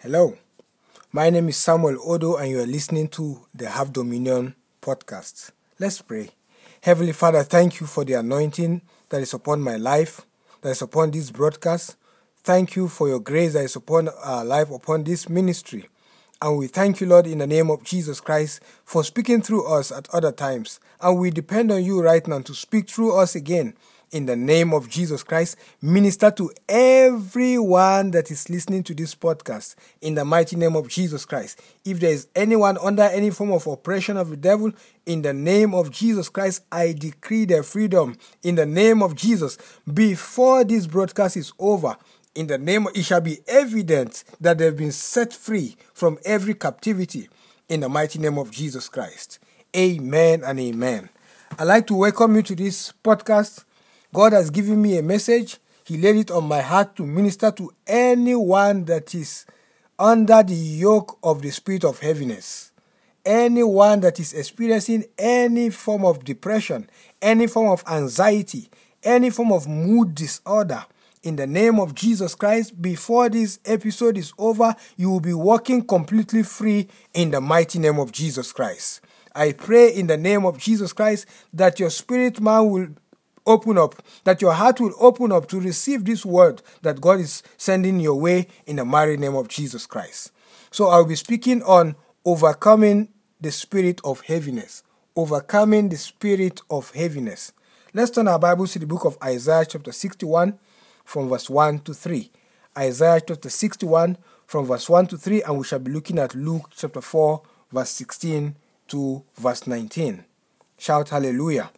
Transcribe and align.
Hello, 0.00 0.38
my 1.10 1.28
name 1.28 1.48
is 1.48 1.56
Samuel 1.56 1.98
Odo, 2.08 2.36
and 2.36 2.48
you 2.48 2.60
are 2.60 2.66
listening 2.66 3.08
to 3.08 3.40
the 3.52 3.68
Have 3.68 3.92
Dominion 3.92 4.54
podcast. 4.80 5.50
Let's 5.80 6.00
pray. 6.00 6.30
Heavenly 6.82 7.10
Father, 7.10 7.42
thank 7.42 7.80
you 7.80 7.88
for 7.88 8.04
the 8.04 8.12
anointing 8.12 8.82
that 9.08 9.22
is 9.22 9.34
upon 9.34 9.60
my 9.60 9.74
life, 9.74 10.20
that 10.60 10.68
is 10.68 10.82
upon 10.82 11.10
this 11.10 11.32
broadcast. 11.32 11.96
Thank 12.44 12.76
you 12.76 12.86
for 12.86 13.08
your 13.08 13.18
grace 13.18 13.54
that 13.54 13.64
is 13.64 13.74
upon 13.74 14.08
our 14.22 14.44
life, 14.44 14.70
upon 14.70 15.02
this 15.02 15.28
ministry. 15.28 15.88
And 16.40 16.58
we 16.58 16.68
thank 16.68 17.00
you, 17.00 17.08
Lord, 17.08 17.26
in 17.26 17.38
the 17.38 17.48
name 17.48 17.68
of 17.68 17.82
Jesus 17.82 18.20
Christ, 18.20 18.60
for 18.84 19.02
speaking 19.02 19.42
through 19.42 19.66
us 19.66 19.90
at 19.90 20.08
other 20.10 20.30
times. 20.30 20.78
And 21.00 21.18
we 21.18 21.32
depend 21.32 21.72
on 21.72 21.82
you 21.82 22.00
right 22.00 22.24
now 22.24 22.38
to 22.42 22.54
speak 22.54 22.88
through 22.88 23.16
us 23.16 23.34
again 23.34 23.74
in 24.12 24.26
the 24.26 24.36
name 24.36 24.72
of 24.72 24.88
Jesus 24.88 25.22
Christ, 25.22 25.56
minister 25.82 26.30
to 26.30 26.50
everyone 26.68 28.10
that 28.12 28.30
is 28.30 28.48
listening 28.48 28.82
to 28.84 28.94
this 28.94 29.14
podcast 29.14 29.74
in 30.00 30.14
the 30.14 30.24
mighty 30.24 30.56
name 30.56 30.76
of 30.76 30.88
Jesus 30.88 31.24
Christ. 31.24 31.60
If 31.84 32.00
there 32.00 32.12
is 32.12 32.28
anyone 32.34 32.78
under 32.78 33.02
any 33.02 33.30
form 33.30 33.52
of 33.52 33.66
oppression 33.66 34.16
of 34.16 34.30
the 34.30 34.36
devil, 34.36 34.72
in 35.06 35.22
the 35.22 35.32
name 35.32 35.74
of 35.74 35.90
Jesus 35.90 36.28
Christ, 36.28 36.64
I 36.70 36.92
decree 36.92 37.44
their 37.44 37.62
freedom 37.62 38.16
in 38.42 38.54
the 38.54 38.66
name 38.66 39.02
of 39.02 39.14
Jesus. 39.14 39.58
Before 39.92 40.64
this 40.64 40.86
broadcast 40.86 41.36
is 41.36 41.52
over, 41.58 41.96
in 42.34 42.46
the 42.46 42.58
name, 42.58 42.86
it 42.94 43.04
shall 43.04 43.20
be 43.20 43.38
evident 43.48 44.22
that 44.40 44.58
they've 44.58 44.76
been 44.76 44.92
set 44.92 45.32
free 45.32 45.76
from 45.92 46.18
every 46.24 46.54
captivity 46.54 47.28
in 47.68 47.80
the 47.80 47.88
mighty 47.88 48.18
name 48.18 48.38
of 48.38 48.50
Jesus 48.50 48.88
Christ. 48.88 49.38
Amen 49.76 50.42
and 50.44 50.60
amen. 50.60 51.08
I'd 51.58 51.64
like 51.64 51.86
to 51.88 51.94
welcome 51.94 52.36
you 52.36 52.42
to 52.42 52.54
this 52.54 52.92
podcast 53.02 53.64
God 54.12 54.32
has 54.32 54.50
given 54.50 54.80
me 54.80 54.96
a 54.98 55.02
message. 55.02 55.58
He 55.84 55.98
laid 55.98 56.16
it 56.16 56.30
on 56.30 56.44
my 56.44 56.60
heart 56.60 56.96
to 56.96 57.06
minister 57.06 57.50
to 57.52 57.70
anyone 57.86 58.84
that 58.86 59.14
is 59.14 59.44
under 59.98 60.42
the 60.42 60.54
yoke 60.54 61.18
of 61.22 61.42
the 61.42 61.50
spirit 61.50 61.84
of 61.84 62.00
heaviness. 62.00 62.72
Anyone 63.24 64.00
that 64.00 64.18
is 64.18 64.32
experiencing 64.32 65.04
any 65.18 65.68
form 65.70 66.04
of 66.04 66.24
depression, 66.24 66.88
any 67.20 67.46
form 67.46 67.68
of 67.68 67.84
anxiety, 67.86 68.70
any 69.02 69.30
form 69.30 69.52
of 69.52 69.68
mood 69.68 70.14
disorder. 70.14 70.84
In 71.22 71.36
the 71.36 71.46
name 71.46 71.78
of 71.80 71.94
Jesus 71.94 72.34
Christ, 72.34 72.80
before 72.80 73.28
this 73.28 73.58
episode 73.64 74.16
is 74.16 74.32
over, 74.38 74.74
you 74.96 75.10
will 75.10 75.20
be 75.20 75.34
walking 75.34 75.84
completely 75.84 76.42
free 76.44 76.88
in 77.12 77.32
the 77.32 77.40
mighty 77.40 77.78
name 77.78 77.98
of 77.98 78.12
Jesus 78.12 78.52
Christ. 78.52 79.00
I 79.34 79.52
pray 79.52 79.92
in 79.92 80.06
the 80.06 80.16
name 80.16 80.46
of 80.46 80.58
Jesus 80.58 80.92
Christ 80.92 81.26
that 81.52 81.78
your 81.78 81.90
spirit 81.90 82.40
man 82.40 82.70
will 82.70 82.88
open 83.48 83.78
up, 83.78 84.00
that 84.24 84.40
your 84.40 84.52
heart 84.52 84.80
will 84.80 84.94
open 85.00 85.32
up 85.32 85.48
to 85.48 85.60
receive 85.60 86.04
this 86.04 86.24
word 86.24 86.62
that 86.82 87.00
God 87.00 87.18
is 87.18 87.42
sending 87.56 87.98
your 87.98 88.14
way 88.14 88.46
in 88.66 88.76
the 88.76 88.84
mighty 88.84 89.16
name 89.16 89.34
of 89.34 89.48
Jesus 89.48 89.86
Christ. 89.86 90.30
So 90.70 90.88
I'll 90.88 91.06
be 91.06 91.16
speaking 91.16 91.62
on 91.62 91.96
overcoming 92.24 93.08
the 93.40 93.50
spirit 93.50 94.00
of 94.04 94.20
heaviness. 94.20 94.82
Overcoming 95.16 95.88
the 95.88 95.96
spirit 95.96 96.60
of 96.70 96.92
heaviness. 96.92 97.52
Let's 97.94 98.10
turn 98.10 98.28
our 98.28 98.38
Bibles 98.38 98.74
to 98.74 98.78
the 98.78 98.86
book 98.86 99.04
of 99.04 99.16
Isaiah, 99.24 99.64
chapter 99.64 99.92
61, 99.92 100.58
from 101.04 101.28
verse 101.28 101.48
1 101.48 101.80
to 101.80 101.94
3. 101.94 102.30
Isaiah 102.76 103.20
chapter 103.26 103.48
61, 103.48 104.18
from 104.46 104.66
verse 104.66 104.88
1 104.88 105.06
to 105.08 105.16
3, 105.16 105.42
and 105.42 105.58
we 105.58 105.64
shall 105.64 105.78
be 105.78 105.90
looking 105.90 106.18
at 106.18 106.34
Luke 106.34 106.70
chapter 106.76 107.00
4, 107.00 107.42
verse 107.72 107.90
16 107.90 108.56
to 108.88 109.24
verse 109.36 109.66
19. 109.66 110.24
Shout 110.76 111.08
hallelujah. 111.08 111.70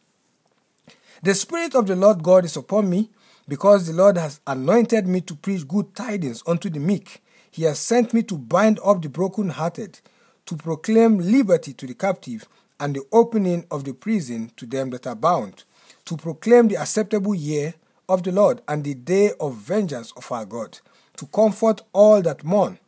The 1.22 1.34
Spirit 1.34 1.74
of 1.74 1.86
the 1.86 1.96
Lord 1.96 2.22
God 2.22 2.46
is 2.46 2.56
upon 2.56 2.88
me, 2.88 3.10
because 3.46 3.86
the 3.86 3.92
Lord 3.92 4.16
has 4.16 4.40
anointed 4.46 5.06
me 5.06 5.20
to 5.22 5.34
preach 5.34 5.68
good 5.68 5.94
tidings 5.94 6.42
unto 6.46 6.70
the 6.70 6.80
meek. 6.80 7.22
He 7.50 7.64
has 7.64 7.78
sent 7.78 8.14
me 8.14 8.22
to 8.22 8.38
bind 8.38 8.80
up 8.82 9.02
the 9.02 9.10
brokenhearted, 9.10 10.00
to 10.46 10.56
proclaim 10.56 11.18
liberty 11.18 11.74
to 11.74 11.86
the 11.86 11.92
captive, 11.92 12.48
and 12.78 12.96
the 12.96 13.02
opening 13.12 13.66
of 13.70 13.84
the 13.84 13.92
prison 13.92 14.50
to 14.56 14.64
them 14.64 14.88
that 14.90 15.06
are 15.06 15.14
bound, 15.14 15.64
to 16.06 16.16
proclaim 16.16 16.68
the 16.68 16.78
acceptable 16.78 17.34
year 17.34 17.74
of 18.08 18.22
the 18.22 18.32
Lord 18.32 18.62
and 18.66 18.82
the 18.82 18.94
day 18.94 19.32
of 19.38 19.56
vengeance 19.56 20.14
of 20.16 20.32
our 20.32 20.46
God, 20.46 20.78
to 21.18 21.26
comfort 21.26 21.82
all 21.92 22.22
that 22.22 22.44
mourn, 22.44 22.78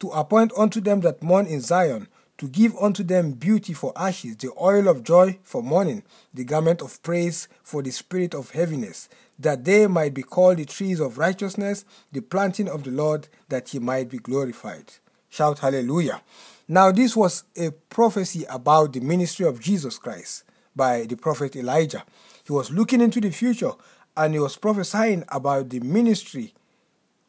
to 0.00 0.10
appoint 0.10 0.52
unto 0.58 0.82
them 0.82 1.00
that 1.00 1.22
mourn 1.22 1.46
in 1.46 1.62
Zion, 1.62 2.06
to 2.42 2.48
give 2.48 2.76
unto 2.80 3.04
them 3.04 3.30
beauty 3.30 3.72
for 3.72 3.92
ashes, 3.94 4.36
the 4.38 4.50
oil 4.60 4.88
of 4.88 5.04
joy 5.04 5.38
for 5.44 5.62
mourning, 5.62 6.02
the 6.34 6.42
garment 6.42 6.82
of 6.82 7.00
praise 7.04 7.46
for 7.62 7.84
the 7.84 7.92
spirit 7.92 8.34
of 8.34 8.50
heaviness, 8.50 9.08
that 9.38 9.64
they 9.64 9.86
might 9.86 10.12
be 10.12 10.24
called 10.24 10.56
the 10.56 10.64
trees 10.64 10.98
of 10.98 11.18
righteousness, 11.18 11.84
the 12.10 12.20
planting 12.20 12.68
of 12.68 12.82
the 12.82 12.90
Lord, 12.90 13.28
that 13.48 13.68
he 13.68 13.78
might 13.78 14.08
be 14.08 14.18
glorified. 14.18 14.94
Shout 15.30 15.60
hallelujah. 15.60 16.20
Now, 16.66 16.90
this 16.90 17.14
was 17.14 17.44
a 17.56 17.70
prophecy 17.70 18.44
about 18.50 18.92
the 18.92 19.00
ministry 19.00 19.46
of 19.46 19.60
Jesus 19.60 19.96
Christ 19.96 20.42
by 20.74 21.02
the 21.04 21.14
prophet 21.14 21.54
Elijah. 21.54 22.02
He 22.42 22.52
was 22.52 22.72
looking 22.72 23.00
into 23.00 23.20
the 23.20 23.30
future 23.30 23.70
and 24.16 24.34
he 24.34 24.40
was 24.40 24.56
prophesying 24.56 25.22
about 25.28 25.68
the 25.68 25.78
ministry 25.78 26.54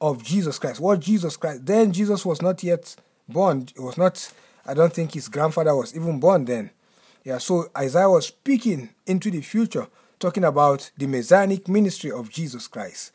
of 0.01 0.24
Jesus 0.24 0.57
Christ. 0.57 0.80
What 0.80 1.01
Jesus 1.01 1.38
Christ, 1.38 1.68
then 1.68 1.91
Jesus 1.91 2.25
was 2.25 2.41
not 2.41 2.63
yet 2.63 2.95
born, 3.30 3.68
it 3.75 3.80
was 3.80 3.95
not 3.95 4.34
I 4.66 4.74
don't 4.74 4.94
think 4.94 5.13
his 5.13 5.28
grandfather 5.28 5.75
was 5.75 5.96
even 5.96 6.19
born 6.19 6.46
then. 6.46 6.72
Yeah, 7.24 7.38
so 7.38 7.69
Isaiah 7.78 8.09
was 8.09 8.28
speaking 8.28 8.90
into 9.06 9.31
the 9.31 9.41
future, 9.41 9.88
talking 10.19 10.44
about 10.44 10.91
the 10.97 11.07
messianic 11.07 11.68
ministry 11.68 12.12
of 12.12 12.29
Jesus 12.29 12.68
Christ. 12.68 13.13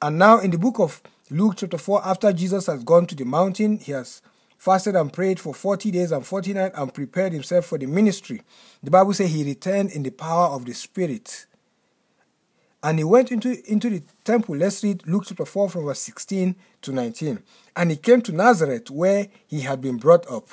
And 0.00 0.18
now 0.18 0.38
in 0.38 0.50
the 0.50 0.58
book 0.58 0.78
of 0.80 1.02
Luke 1.30 1.54
chapter 1.56 1.78
4, 1.78 2.06
after 2.06 2.32
Jesus 2.32 2.66
has 2.66 2.82
gone 2.82 3.06
to 3.06 3.14
the 3.14 3.24
mountain, 3.24 3.78
he 3.78 3.92
has 3.92 4.22
fasted 4.58 4.96
and 4.96 5.12
prayed 5.12 5.40
for 5.40 5.54
40 5.54 5.90
days 5.90 6.12
and 6.12 6.24
40 6.26 6.54
nights 6.54 6.78
and 6.78 6.94
prepared 6.94 7.32
himself 7.32 7.66
for 7.66 7.78
the 7.78 7.86
ministry. 7.86 8.42
The 8.82 8.90
Bible 8.90 9.12
says 9.12 9.30
he 9.30 9.44
returned 9.44 9.90
in 9.92 10.02
the 10.02 10.10
power 10.10 10.48
of 10.48 10.64
the 10.64 10.74
Spirit. 10.74 11.46
And 12.82 12.98
he 12.98 13.04
went 13.04 13.30
into, 13.30 13.58
into 13.70 13.90
the 13.90 14.02
temple. 14.24 14.56
Let's 14.56 14.82
read 14.82 15.06
Luke 15.06 15.24
chapter 15.26 15.44
4 15.44 15.70
from 15.70 15.84
verse 15.84 16.00
16 16.00 16.56
to 16.82 16.92
19. 16.92 17.42
And 17.76 17.90
he 17.90 17.96
came 17.96 18.22
to 18.22 18.32
Nazareth 18.32 18.90
where 18.90 19.28
he 19.46 19.60
had 19.60 19.80
been 19.80 19.98
brought 19.98 20.30
up. 20.30 20.48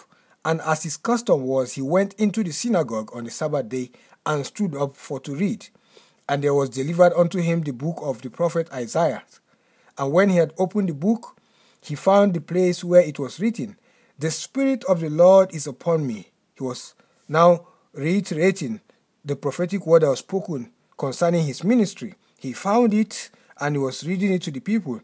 And 0.46 0.62
as 0.62 0.84
his 0.84 0.98
custom 0.98 1.44
was, 1.44 1.74
he 1.74 1.82
went 1.82 2.14
into 2.16 2.44
the 2.44 2.52
synagogue 2.52 3.12
on 3.14 3.26
the 3.26 3.32
Sabbath 3.32 3.70
day 3.70 3.92
and 4.26 4.46
stood 4.46 4.76
up 4.76 4.96
for 4.96 5.20
to 5.22 5.36
read. 5.36 5.68
And 6.28 6.44
there 6.44 6.54
was 6.54 6.70
delivered 6.70 7.14
unto 7.14 7.40
him 7.40 7.62
the 7.62 7.74
book 7.74 8.00
of 8.02 8.22
the 8.22 8.30
prophet 8.30 8.72
Isaiah. 8.72 9.24
And 9.98 10.14
when 10.14 10.30
he 10.30 10.38
had 10.38 10.54
opened 10.58 10.90
the 10.90 10.94
book, 10.94 11.38
he 11.82 11.96
found 11.96 12.34
the 12.34 12.42
place 12.42 12.84
where 12.84 13.02
it 13.02 13.20
was 13.20 13.40
written, 13.40 13.78
The 14.18 14.32
Spirit 14.32 14.84
of 14.86 15.02
the 15.02 15.10
Lord 15.10 15.54
is 15.54 15.68
upon 15.68 16.06
me. 16.06 16.30
He 16.56 16.64
was 16.64 16.94
now 17.28 17.68
reiterating 17.94 18.82
the 19.26 19.36
prophetic 19.36 19.86
word 19.86 20.04
that 20.04 20.10
was 20.10 20.20
spoken 20.20 20.72
concerning 20.98 21.46
his 21.46 21.64
ministry. 21.64 22.16
He 22.38 22.54
found 22.54 22.94
it 22.94 23.30
and 23.60 23.76
he 23.76 23.80
was 23.80 24.06
reading 24.06 24.34
it 24.34 24.42
to 24.44 24.52
the 24.52 24.60
people. 24.60 25.02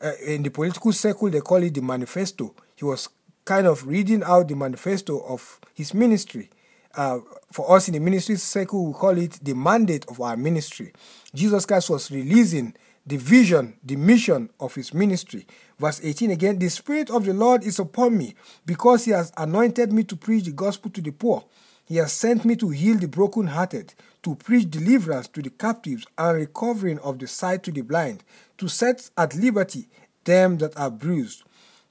Uh, 0.00 0.12
in 0.24 0.42
the 0.42 0.50
political 0.50 0.92
circle, 0.92 1.30
they 1.30 1.40
call 1.40 1.62
it 1.62 1.74
the 1.74 1.82
manifesto. 1.82 2.54
He 2.76 2.84
was 2.84 3.08
kind 3.48 3.66
of 3.66 3.86
reading 3.86 4.22
out 4.24 4.46
the 4.46 4.54
manifesto 4.54 5.20
of 5.20 5.58
his 5.72 5.94
ministry. 5.94 6.50
Uh, 6.94 7.20
for 7.50 7.74
us 7.74 7.88
in 7.88 7.94
the 7.94 8.00
ministry 8.00 8.36
circle, 8.36 8.84
we 8.84 8.92
call 8.92 9.16
it 9.16 9.40
the 9.42 9.54
mandate 9.54 10.04
of 10.08 10.20
our 10.20 10.36
ministry. 10.36 10.92
Jesus 11.34 11.64
Christ 11.64 11.88
was 11.88 12.10
releasing 12.10 12.74
the 13.06 13.16
vision, 13.16 13.72
the 13.82 13.96
mission 13.96 14.50
of 14.60 14.74
his 14.74 14.92
ministry. 14.92 15.46
Verse 15.78 15.98
18 16.04 16.30
again, 16.30 16.58
the 16.58 16.68
Spirit 16.68 17.08
of 17.08 17.24
the 17.24 17.32
Lord 17.32 17.64
is 17.64 17.78
upon 17.78 18.18
me 18.18 18.34
because 18.66 19.06
he 19.06 19.12
has 19.12 19.32
anointed 19.38 19.94
me 19.94 20.04
to 20.04 20.16
preach 20.16 20.44
the 20.44 20.52
gospel 20.52 20.90
to 20.90 21.00
the 21.00 21.12
poor. 21.12 21.42
He 21.86 21.96
has 21.96 22.12
sent 22.12 22.44
me 22.44 22.54
to 22.56 22.68
heal 22.68 22.98
the 22.98 23.08
brokenhearted, 23.08 23.94
to 24.24 24.34
preach 24.34 24.70
deliverance 24.70 25.26
to 25.28 25.40
the 25.40 25.48
captives 25.48 26.06
and 26.18 26.36
recovering 26.36 26.98
of 26.98 27.18
the 27.18 27.26
sight 27.26 27.62
to 27.62 27.72
the 27.72 27.80
blind, 27.80 28.24
to 28.58 28.68
set 28.68 29.08
at 29.16 29.34
liberty 29.34 29.88
them 30.24 30.58
that 30.58 30.76
are 30.78 30.90
bruised, 30.90 31.44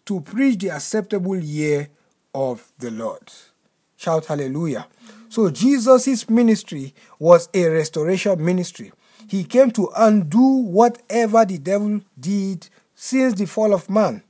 to 0.08 0.22
preach 0.22 0.60
the 0.60 0.70
acceptable 0.72 1.38
year 1.38 1.90
of 2.34 2.72
the 2.80 2.92
Lord. 2.92 3.32
Shout 3.96 4.26
hallelujah. 4.26 4.88
So 5.30 5.50
Jesus' 5.50 6.30
ministry 6.30 6.94
was 7.20 7.50
a 7.54 7.68
restoration 7.68 8.44
ministry. 8.44 8.92
He 9.28 9.44
came 9.44 9.72
to 9.72 9.90
undo 9.96 10.40
whatever 10.40 11.44
the 11.46 11.58
devil 11.58 12.02
did 12.20 12.70
since 12.96 13.34
the 13.34 13.46
fall 13.46 13.74
of 13.74 13.90
man. 13.90 14.24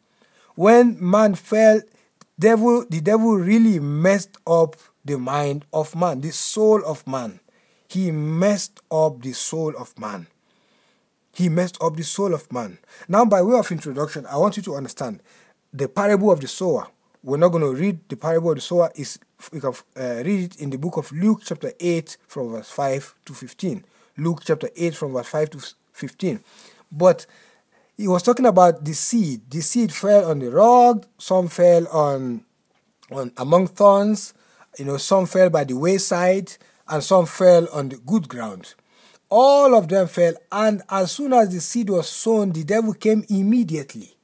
When 0.56 0.98
man 1.00 1.36
fell, 1.36 1.82
devil 2.40 2.86
the 2.90 3.02
devil 3.02 3.36
really 3.36 3.80
messed 3.80 4.38
up 4.48 4.76
the 5.06 5.18
mind 5.18 5.66
of 5.72 5.96
man, 5.96 6.22
the 6.22 6.32
soul 6.32 6.84
of 6.86 7.06
man. 7.06 7.40
He 7.88 8.12
messed 8.12 8.80
up 8.92 9.22
the 9.22 9.34
soul 9.34 9.74
of 9.78 9.98
man. 10.00 10.28
He 11.34 11.50
messed 11.50 11.78
up 11.82 11.96
the 11.96 12.04
soul 12.04 12.34
of 12.34 12.52
man. 12.52 12.80
Now, 13.08 13.24
by 13.24 13.44
way 13.44 13.58
of 13.58 13.72
introduction, 13.72 14.26
I 14.26 14.38
want 14.38 14.58
you 14.58 14.64
to 14.64 14.76
understand 14.76 15.22
the 15.78 15.88
parable 15.88 16.32
of 16.32 16.42
the 16.42 16.48
sower. 16.48 16.88
We're 17.24 17.38
not 17.38 17.50
going 17.50 17.64
to 17.64 17.74
read 17.74 18.00
the 18.10 18.18
parable 18.18 18.52
of 18.52 18.58
the 18.58 18.62
sower. 18.62 18.92
Is 18.96 19.20
we 19.52 19.60
can 19.60 19.74
uh, 19.96 20.24
read 20.26 20.54
it 20.54 20.56
in 20.62 20.70
the 20.70 20.78
book 20.78 20.98
of 20.98 21.12
Luke, 21.12 21.42
chapter 21.46 21.72
8, 21.80 22.18
from 22.28 22.50
verse 22.52 22.70
5 22.70 23.16
to 23.26 23.34
15. 23.34 23.86
Luke 24.18 24.42
chapter 24.44 24.70
8, 24.76 24.96
from 24.96 25.14
verse 25.14 25.28
5 25.28 25.50
to 25.52 25.60
15. 25.94 26.40
But 26.92 27.26
he 27.96 28.08
was 28.08 28.24
talking 28.24 28.46
about 28.46 28.84
the 28.84 28.94
seed. 28.94 29.50
The 29.50 29.62
seed 29.62 29.94
fell 29.94 30.30
on 30.30 30.40
the 30.40 30.50
rock, 30.50 31.06
some 31.18 31.48
fell 31.48 31.88
on, 31.90 32.44
on 33.12 33.32
among 33.38 33.68
thorns, 33.68 34.34
you 34.80 34.86
know, 34.86 34.98
some 34.98 35.26
fell 35.26 35.50
by 35.50 35.64
the 35.64 35.76
wayside, 35.76 36.54
and 36.88 37.04
some 37.04 37.26
fell 37.26 37.68
on 37.72 37.90
the 37.90 37.98
good 37.98 38.28
ground. 38.30 38.74
All 39.30 39.76
of 39.76 39.90
them 39.90 40.08
fell, 40.08 40.34
and 40.52 40.82
as 40.90 41.12
soon 41.12 41.34
as 41.34 41.50
the 41.50 41.60
seed 41.60 41.90
was 41.90 42.08
sown, 42.08 42.52
the 42.52 42.64
devil 42.64 42.94
came 42.94 43.26
immediately. 43.30 44.17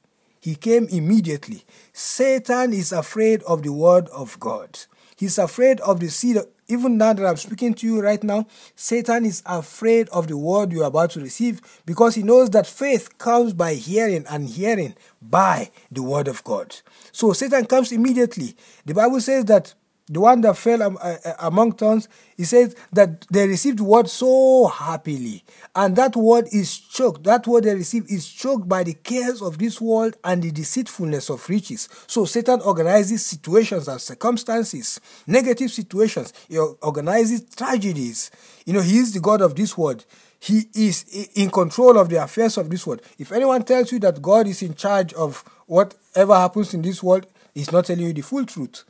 He 0.44 0.56
came 0.56 0.88
immediately. 0.90 1.64
Satan 1.94 2.74
is 2.74 2.92
afraid 2.92 3.42
of 3.44 3.62
the 3.62 3.72
word 3.72 4.08
of 4.08 4.38
God. 4.38 4.78
He's 5.16 5.38
afraid 5.38 5.80
of 5.80 6.00
the 6.00 6.10
seed. 6.10 6.36
Even 6.68 6.98
now 6.98 7.14
that 7.14 7.24
I'm 7.24 7.38
speaking 7.38 7.72
to 7.72 7.86
you 7.86 8.02
right 8.02 8.22
now, 8.22 8.46
Satan 8.76 9.24
is 9.24 9.42
afraid 9.46 10.10
of 10.10 10.28
the 10.28 10.36
word 10.36 10.70
you're 10.70 10.84
about 10.84 11.12
to 11.12 11.20
receive 11.20 11.62
because 11.86 12.14
he 12.16 12.22
knows 12.22 12.50
that 12.50 12.66
faith 12.66 13.16
comes 13.16 13.54
by 13.54 13.72
hearing 13.72 14.26
and 14.28 14.46
hearing 14.46 14.94
by 15.22 15.70
the 15.90 16.02
word 16.02 16.28
of 16.28 16.44
God. 16.44 16.76
So 17.10 17.32
Satan 17.32 17.64
comes 17.64 17.90
immediately. 17.90 18.54
The 18.84 18.92
Bible 18.92 19.22
says 19.22 19.46
that 19.46 19.72
the 20.06 20.20
one 20.20 20.42
that 20.42 20.56
fell 20.58 20.82
uh, 20.82 20.90
uh, 21.02 21.32
among 21.40 21.72
thorns, 21.72 22.08
he 22.36 22.44
says 22.44 22.76
that 22.92 23.26
they 23.30 23.48
received 23.48 23.80
word 23.80 24.08
so 24.08 24.66
happily. 24.66 25.42
And 25.74 25.96
that 25.96 26.14
word 26.14 26.46
is 26.52 26.78
choked. 26.78 27.24
That 27.24 27.46
word 27.46 27.64
they 27.64 27.74
received 27.74 28.10
is 28.10 28.28
choked 28.28 28.68
by 28.68 28.84
the 28.84 28.92
cares 28.92 29.40
of 29.40 29.56
this 29.56 29.80
world 29.80 30.16
and 30.22 30.42
the 30.42 30.50
deceitfulness 30.50 31.30
of 31.30 31.48
riches. 31.48 31.88
So 32.06 32.26
Satan 32.26 32.60
organizes 32.60 33.24
situations 33.24 33.88
and 33.88 33.98
circumstances, 33.98 35.00
negative 35.26 35.70
situations. 35.70 36.34
He 36.48 36.58
organizes 36.58 37.42
tragedies. 37.54 38.30
You 38.66 38.74
know, 38.74 38.82
he 38.82 38.98
is 38.98 39.14
the 39.14 39.20
God 39.20 39.40
of 39.40 39.54
this 39.54 39.78
world. 39.78 40.04
He 40.38 40.64
is 40.74 41.30
in 41.34 41.50
control 41.50 41.96
of 41.98 42.10
the 42.10 42.22
affairs 42.22 42.58
of 42.58 42.68
this 42.68 42.86
world. 42.86 43.00
If 43.18 43.32
anyone 43.32 43.62
tells 43.62 43.90
you 43.90 43.98
that 44.00 44.20
God 44.20 44.46
is 44.46 44.62
in 44.62 44.74
charge 44.74 45.14
of 45.14 45.42
whatever 45.66 46.34
happens 46.34 46.74
in 46.74 46.82
this 46.82 47.02
world, 47.02 47.26
he's 47.54 47.72
not 47.72 47.86
telling 47.86 48.04
you 48.04 48.12
the 48.12 48.20
full 48.20 48.44
truth. 48.44 48.84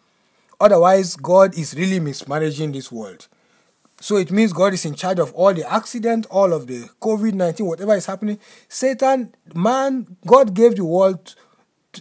Otherwise, 0.61 1.17
God 1.17 1.56
is 1.59 1.75
really 1.75 2.01
mismanaging 2.01 2.73
this 2.73 2.91
world. 2.91 3.29
So 4.01 4.17
it 4.17 4.31
means 4.31 4.53
God 4.53 4.75
is 4.75 4.85
in 4.85 4.95
charge 4.95 5.19
of 5.19 5.33
all 5.33 5.55
the 5.55 5.71
accident, 5.73 6.27
all 6.31 6.53
of 6.53 6.67
the 6.67 6.89
COVID 7.01 7.33
19, 7.33 7.67
whatever 7.67 7.95
is 7.95 8.06
happening. 8.06 8.39
Satan, 8.69 9.35
man, 9.55 10.17
God 10.27 10.53
gave 10.53 10.77
the 10.77 10.85
world, 10.85 11.35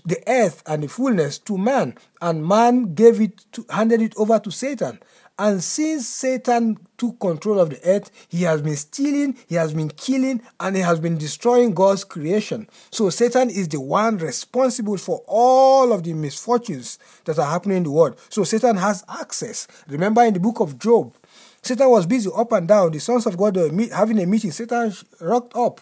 the 0.05 0.21
earth 0.27 0.63
and 0.65 0.83
the 0.83 0.89
fullness 0.89 1.37
to 1.39 1.57
man, 1.57 1.95
and 2.21 2.45
man 2.45 2.93
gave 2.93 3.21
it, 3.21 3.45
to, 3.53 3.65
handed 3.69 4.01
it 4.01 4.13
over 4.17 4.39
to 4.39 4.51
Satan. 4.51 4.99
And 5.39 5.63
since 5.63 6.07
Satan 6.07 6.77
took 6.95 7.19
control 7.19 7.59
of 7.59 7.71
the 7.71 7.79
earth, 7.83 8.11
he 8.29 8.43
has 8.43 8.61
been 8.61 8.75
stealing, 8.75 9.35
he 9.47 9.55
has 9.55 9.73
been 9.73 9.89
killing, 9.89 10.43
and 10.59 10.75
he 10.75 10.81
has 10.83 10.99
been 10.99 11.17
destroying 11.17 11.73
God's 11.73 12.03
creation. 12.03 12.67
So 12.91 13.09
Satan 13.09 13.49
is 13.49 13.67
the 13.67 13.81
one 13.81 14.17
responsible 14.17 14.97
for 14.97 15.23
all 15.25 15.91
of 15.91 16.03
the 16.03 16.13
misfortunes 16.13 16.99
that 17.25 17.39
are 17.39 17.49
happening 17.49 17.77
in 17.77 17.83
the 17.83 17.91
world. 17.91 18.19
So 18.29 18.43
Satan 18.43 18.77
has 18.77 19.03
access. 19.09 19.67
Remember 19.87 20.23
in 20.23 20.35
the 20.35 20.39
book 20.39 20.59
of 20.59 20.77
Job, 20.77 21.15
Satan 21.63 21.89
was 21.89 22.05
busy 22.05 22.29
up 22.35 22.51
and 22.51 22.67
down. 22.67 22.91
The 22.91 22.99
sons 22.99 23.25
of 23.25 23.35
God 23.35 23.55
were 23.55 23.69
having 23.91 24.19
a 24.19 24.27
meeting. 24.27 24.51
Satan 24.51 24.93
rocked 25.19 25.55
up. 25.55 25.81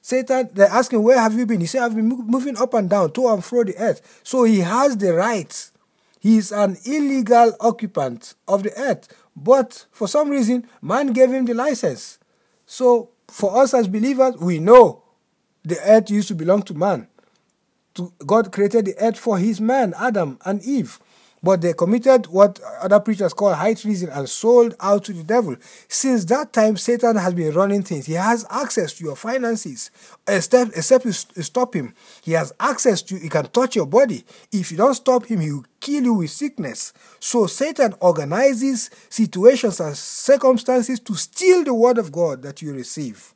Satan, 0.00 0.50
they're 0.52 0.66
asking, 0.66 1.02
Where 1.04 1.20
have 1.20 1.34
you 1.34 1.46
been? 1.46 1.60
He 1.60 1.66
said, 1.66 1.82
I've 1.82 1.94
been 1.94 2.08
moving 2.08 2.56
up 2.56 2.74
and 2.74 2.90
down, 2.90 3.12
to 3.12 3.28
and 3.28 3.44
fro 3.44 3.62
the 3.62 3.76
earth. 3.78 4.20
So 4.24 4.42
he 4.42 4.58
has 4.60 4.96
the 4.96 5.14
right 5.14 5.70
he 6.22 6.36
is 6.36 6.52
an 6.52 6.76
illegal 6.84 7.52
occupant 7.58 8.34
of 8.46 8.62
the 8.62 8.72
earth, 8.78 9.08
but 9.34 9.86
for 9.90 10.06
some 10.06 10.30
reason, 10.30 10.68
man 10.80 11.08
gave 11.08 11.32
him 11.32 11.46
the 11.46 11.52
license. 11.52 12.20
So, 12.64 13.10
for 13.26 13.60
us 13.60 13.74
as 13.74 13.88
believers, 13.88 14.36
we 14.36 14.60
know 14.60 15.02
the 15.64 15.80
earth 15.84 16.10
used 16.10 16.28
to 16.28 16.36
belong 16.36 16.62
to 16.62 16.74
man. 16.74 17.08
God 18.24 18.52
created 18.52 18.84
the 18.84 18.96
earth 19.00 19.18
for 19.18 19.36
his 19.36 19.60
man, 19.60 19.94
Adam 19.98 20.38
and 20.44 20.62
Eve. 20.62 21.00
But 21.42 21.60
they 21.60 21.72
committed 21.72 22.26
what 22.26 22.60
other 22.80 23.00
preachers 23.00 23.34
call 23.34 23.52
high 23.52 23.74
treason 23.74 24.10
and 24.10 24.28
sold 24.28 24.76
out 24.78 25.04
to 25.04 25.12
the 25.12 25.24
devil. 25.24 25.56
Since 25.88 26.26
that 26.26 26.52
time, 26.52 26.76
Satan 26.76 27.16
has 27.16 27.34
been 27.34 27.52
running 27.52 27.82
things. 27.82 28.06
He 28.06 28.12
has 28.12 28.46
access 28.48 28.92
to 28.94 29.04
your 29.04 29.16
finances, 29.16 29.90
except, 30.28 30.76
except 30.76 31.04
you 31.04 31.12
stop 31.12 31.74
him. 31.74 31.94
He 32.22 32.32
has 32.32 32.52
access 32.60 33.02
to, 33.02 33.16
he 33.16 33.28
can 33.28 33.46
touch 33.46 33.74
your 33.74 33.86
body. 33.86 34.24
If 34.52 34.70
you 34.70 34.76
don't 34.76 34.94
stop 34.94 35.26
him, 35.26 35.40
he 35.40 35.50
will 35.50 35.64
kill 35.80 36.04
you 36.04 36.14
with 36.14 36.30
sickness. 36.30 36.92
So 37.18 37.46
Satan 37.46 37.94
organizes 38.00 38.90
situations 39.08 39.80
and 39.80 39.96
circumstances 39.96 41.00
to 41.00 41.14
steal 41.14 41.64
the 41.64 41.74
word 41.74 41.98
of 41.98 42.12
God 42.12 42.42
that 42.42 42.62
you 42.62 42.72
receive 42.72 43.34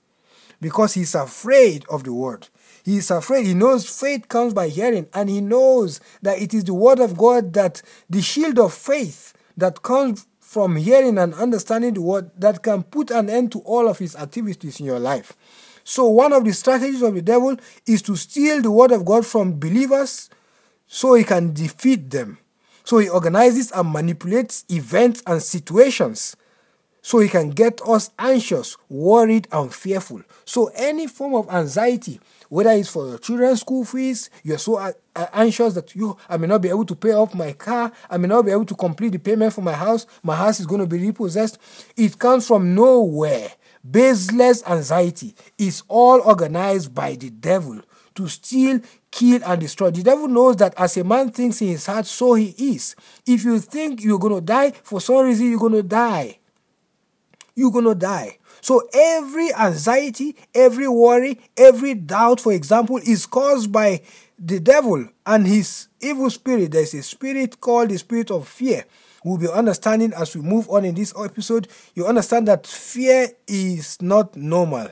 because 0.60 0.94
he's 0.94 1.14
afraid 1.14 1.84
of 1.90 2.04
the 2.04 2.12
word. 2.12 2.48
He 2.86 2.98
is 2.98 3.10
afraid. 3.10 3.46
He 3.46 3.54
knows 3.54 3.84
faith 3.84 4.28
comes 4.28 4.54
by 4.54 4.68
hearing, 4.68 5.08
and 5.12 5.28
he 5.28 5.40
knows 5.40 5.98
that 6.22 6.40
it 6.40 6.54
is 6.54 6.62
the 6.62 6.72
word 6.72 7.00
of 7.00 7.18
God 7.18 7.52
that 7.54 7.82
the 8.08 8.22
shield 8.22 8.60
of 8.60 8.72
faith 8.72 9.34
that 9.56 9.82
comes 9.82 10.28
from 10.38 10.76
hearing 10.76 11.18
and 11.18 11.34
understanding 11.34 11.94
the 11.94 12.00
word 12.00 12.30
that 12.38 12.62
can 12.62 12.84
put 12.84 13.10
an 13.10 13.28
end 13.28 13.50
to 13.50 13.58
all 13.62 13.88
of 13.88 13.98
his 13.98 14.14
activities 14.14 14.78
in 14.78 14.86
your 14.86 15.00
life. 15.00 15.36
So, 15.82 16.08
one 16.08 16.32
of 16.32 16.44
the 16.44 16.52
strategies 16.52 17.02
of 17.02 17.14
the 17.14 17.22
devil 17.22 17.56
is 17.86 18.02
to 18.02 18.14
steal 18.14 18.62
the 18.62 18.70
word 18.70 18.92
of 18.92 19.04
God 19.04 19.26
from 19.26 19.58
believers 19.58 20.30
so 20.86 21.14
he 21.14 21.24
can 21.24 21.52
defeat 21.52 22.08
them. 22.10 22.38
So, 22.84 22.98
he 22.98 23.08
organizes 23.08 23.72
and 23.72 23.90
manipulates 23.92 24.64
events 24.68 25.24
and 25.26 25.42
situations 25.42 26.36
so 27.06 27.20
he 27.20 27.28
can 27.28 27.50
get 27.50 27.80
us 27.86 28.10
anxious, 28.18 28.76
worried, 28.88 29.46
and 29.52 29.72
fearful. 29.72 30.22
So, 30.44 30.72
any 30.74 31.06
form 31.06 31.34
of 31.36 31.48
anxiety 31.48 32.18
whether 32.48 32.70
it's 32.70 32.88
for 32.88 33.08
your 33.08 33.18
children's 33.18 33.60
school 33.60 33.84
fees, 33.84 34.30
you're 34.44 34.58
so 34.58 34.92
anxious 35.32 35.74
that 35.74 35.96
you, 35.96 36.16
I 36.28 36.36
may 36.36 36.46
not 36.46 36.62
be 36.62 36.68
able 36.68 36.84
to 36.84 36.94
pay 36.94 37.12
off 37.12 37.34
my 37.34 37.52
car, 37.52 37.90
I 38.08 38.18
may 38.18 38.28
not 38.28 38.44
be 38.44 38.52
able 38.52 38.66
to 38.66 38.74
complete 38.76 39.10
the 39.10 39.18
payment 39.18 39.52
for 39.52 39.62
my 39.62 39.72
house, 39.72 40.06
my 40.22 40.36
house 40.36 40.60
is 40.60 40.66
going 40.66 40.80
to 40.80 40.86
be 40.86 41.04
repossessed. 41.04 41.58
It 41.96 42.16
comes 42.18 42.46
from 42.46 42.72
nowhere. 42.72 43.50
Baseless 43.88 44.62
anxiety 44.64 45.34
is 45.58 45.82
all 45.88 46.20
organized 46.20 46.94
by 46.94 47.16
the 47.16 47.30
devil 47.30 47.80
to 48.14 48.28
steal, 48.28 48.80
kill, 49.10 49.40
and 49.44 49.60
destroy. 49.60 49.90
The 49.90 50.04
devil 50.04 50.28
knows 50.28 50.56
that 50.56 50.74
as 50.76 50.96
a 50.96 51.04
man 51.04 51.30
thinks 51.30 51.60
in 51.62 51.68
his 51.68 51.86
heart, 51.86 52.06
so 52.06 52.34
he 52.34 52.50
is. 52.58 52.94
If 53.26 53.44
you 53.44 53.58
think 53.58 54.04
you're 54.04 54.20
going 54.20 54.36
to 54.36 54.40
die, 54.40 54.70
for 54.70 55.00
some 55.00 55.24
reason, 55.24 55.50
you're 55.50 55.58
going 55.58 55.72
to 55.72 55.82
die. 55.82 56.38
You're 57.56 57.72
going 57.72 57.86
to 57.86 57.94
die. 57.94 58.38
So 58.60 58.86
every 58.92 59.52
anxiety, 59.54 60.36
every 60.54 60.86
worry, 60.86 61.40
every 61.56 61.94
doubt, 61.94 62.40
for 62.40 62.52
example, 62.52 62.98
is 62.98 63.26
caused 63.26 63.72
by 63.72 64.02
the 64.38 64.60
devil 64.60 65.08
and 65.24 65.46
his 65.46 65.88
evil 66.00 66.30
spirit. 66.30 66.72
There's 66.72 66.94
a 66.94 67.02
spirit 67.02 67.60
called 67.60 67.88
the 67.88 67.98
spirit 67.98 68.30
of 68.30 68.46
fear. 68.46 68.84
We'll 69.24 69.38
be 69.38 69.48
understanding 69.48 70.12
as 70.12 70.36
we 70.36 70.42
move 70.42 70.68
on 70.70 70.84
in 70.84 70.94
this 70.94 71.12
episode. 71.18 71.68
You 71.94 72.06
understand 72.06 72.46
that 72.48 72.66
fear 72.66 73.30
is 73.48 74.00
not 74.00 74.36
normal. 74.36 74.90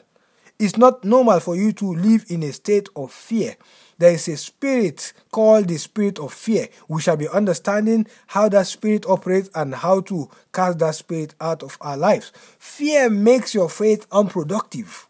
It's 0.58 0.76
not 0.76 1.04
normal 1.04 1.40
for 1.40 1.56
you 1.56 1.72
to 1.72 1.94
live 1.94 2.24
in 2.28 2.42
a 2.42 2.52
state 2.52 2.88
of 2.96 3.12
fear 3.12 3.56
there 3.98 4.12
is 4.12 4.28
a 4.28 4.36
spirit 4.36 5.12
called 5.30 5.68
the 5.68 5.76
spirit 5.76 6.18
of 6.18 6.32
fear. 6.32 6.68
We 6.88 7.00
shall 7.00 7.16
be 7.16 7.28
understanding 7.28 8.06
how 8.28 8.48
that 8.48 8.66
spirit 8.66 9.06
operates 9.06 9.50
and 9.54 9.74
how 9.74 10.00
to 10.02 10.28
cast 10.52 10.78
that 10.80 10.94
spirit 10.94 11.34
out 11.40 11.62
of 11.62 11.78
our 11.80 11.96
lives. 11.96 12.32
Fear 12.58 13.10
makes 13.10 13.54
your 13.54 13.68
faith 13.68 14.06
unproductive. 14.10 15.06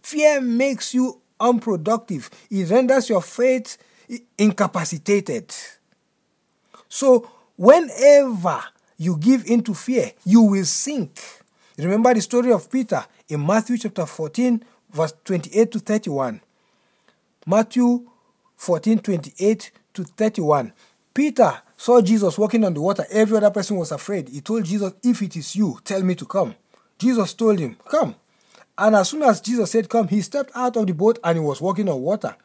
Fear 0.00 0.40
makes 0.42 0.94
you 0.94 1.20
unproductive. 1.40 2.30
It 2.50 2.70
renders 2.70 3.08
your 3.08 3.22
faith 3.22 3.78
incapacitated. 4.38 5.52
So, 6.88 7.28
whenever 7.56 8.62
you 8.96 9.16
give 9.16 9.46
into 9.46 9.74
fear, 9.74 10.12
you 10.24 10.42
will 10.42 10.64
sink. 10.64 11.20
Remember 11.78 12.12
the 12.12 12.20
story 12.20 12.52
of 12.52 12.70
Peter 12.70 13.04
in 13.28 13.44
Matthew 13.46 13.78
chapter 13.78 14.04
14, 14.04 14.62
verse 14.92 15.14
28 15.24 15.72
to 15.72 15.78
31. 15.78 16.40
Matthew 17.46 18.06
14 18.56 18.98
28 18.98 19.70
to 19.94 20.04
31. 20.04 20.72
Peter 21.14 21.62
saw 21.76 22.00
Jesus 22.00 22.38
walking 22.38 22.64
on 22.64 22.74
the 22.74 22.80
water. 22.80 23.04
Every 23.10 23.36
other 23.36 23.50
person 23.50 23.76
was 23.76 23.90
afraid. 23.90 24.28
He 24.28 24.40
told 24.40 24.64
Jesus, 24.64 24.92
If 25.02 25.22
it 25.22 25.36
is 25.36 25.56
you, 25.56 25.78
tell 25.84 26.02
me 26.02 26.14
to 26.14 26.26
come. 26.26 26.54
Jesus 26.98 27.34
told 27.34 27.58
him, 27.58 27.76
Come. 27.88 28.14
And 28.78 28.96
as 28.96 29.10
soon 29.10 29.22
as 29.22 29.40
Jesus 29.40 29.70
said, 29.70 29.88
Come, 29.88 30.08
he 30.08 30.20
stepped 30.20 30.52
out 30.54 30.76
of 30.76 30.86
the 30.86 30.94
boat 30.94 31.18
and 31.24 31.38
he 31.38 31.44
was 31.44 31.60
walking 31.60 31.88
on 31.88 32.00
water. 32.00 32.36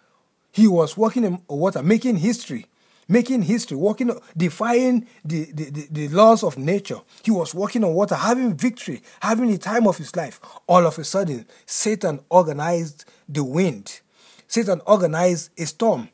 He 0.51 0.67
was 0.67 0.97
walking 0.97 1.25
on 1.25 1.41
water, 1.47 1.83
making 1.83 2.17
history, 2.17 2.65
making 3.07 3.43
history, 3.43 3.77
walking, 3.77 4.11
defying 4.35 5.07
the, 5.23 5.45
the, 5.45 5.69
the, 5.69 5.87
the 5.91 6.07
laws 6.09 6.43
of 6.43 6.57
nature. 6.57 6.99
He 7.23 7.31
was 7.31 7.53
walking 7.53 7.83
on 7.83 7.93
water, 7.93 8.15
having 8.15 8.55
victory, 8.55 9.01
having 9.21 9.49
the 9.51 9.57
time 9.57 9.87
of 9.87 9.97
his 9.97 10.15
life. 10.15 10.39
All 10.67 10.85
of 10.85 10.97
a 10.97 11.03
sudden, 11.03 11.45
Satan 11.65 12.19
organized 12.29 13.05
the 13.29 13.43
wind 13.43 14.01
Satan 14.47 14.81
organized 14.85 15.51
a 15.59 15.65
storm. 15.65 16.09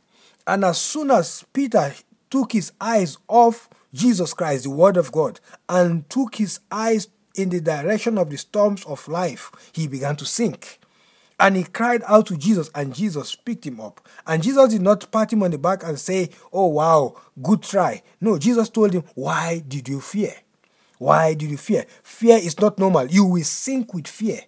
And 0.46 0.66
as 0.66 0.80
soon 0.80 1.12
as 1.12 1.46
Peter 1.54 1.94
took 2.30 2.52
his 2.52 2.72
eyes 2.82 3.18
off 3.28 3.70
Jesus 3.94 4.34
Christ, 4.34 4.64
the 4.64 4.72
Word 4.72 4.98
of 4.98 5.12
God, 5.12 5.40
and 5.70 6.10
took 6.10 6.36
his 6.36 6.60
eyes 6.72 7.08
in 7.36 7.50
the 7.50 7.62
direction 7.62 8.18
of 8.18 8.30
the 8.30 8.38
storms 8.38 8.84
of 8.86 9.08
life, 9.08 9.52
he 9.72 9.88
began 9.88 10.16
to 10.18 10.26
sink. 10.26 10.80
And 11.44 11.58
he 11.58 11.66
cried 11.66 12.04
out 12.08 12.28
to 12.28 12.38
Jesus, 12.38 12.72
and 12.74 12.96
Jesus 12.96 13.36
picked 13.36 13.68
him 13.68 13.82
up. 13.82 14.08
And 14.26 14.42
Jesus 14.42 14.70
did 14.70 14.82
not 14.82 15.12
pat 15.12 15.34
him 15.34 15.44
on 15.44 15.52
the 15.52 15.58
back 15.58 15.84
and 15.84 16.00
say, 16.00 16.30
Oh, 16.54 16.68
wow, 16.68 17.18
good 17.42 17.64
try. 17.64 18.02
No, 18.22 18.40
Jesus 18.40 18.70
told 18.70 18.94
him, 18.94 19.04
Why 19.14 19.62
did 19.68 19.90
you 19.90 20.00
fear? 20.00 20.34
Why 21.00 21.34
did 21.34 21.52
you 21.52 21.58
fear? 21.58 21.86
Fear 22.02 22.38
is 22.38 22.58
not 22.62 22.80
normal. 22.80 23.08
You 23.08 23.26
will 23.26 23.44
sink 23.44 23.94
with 23.94 24.08
fear. 24.08 24.40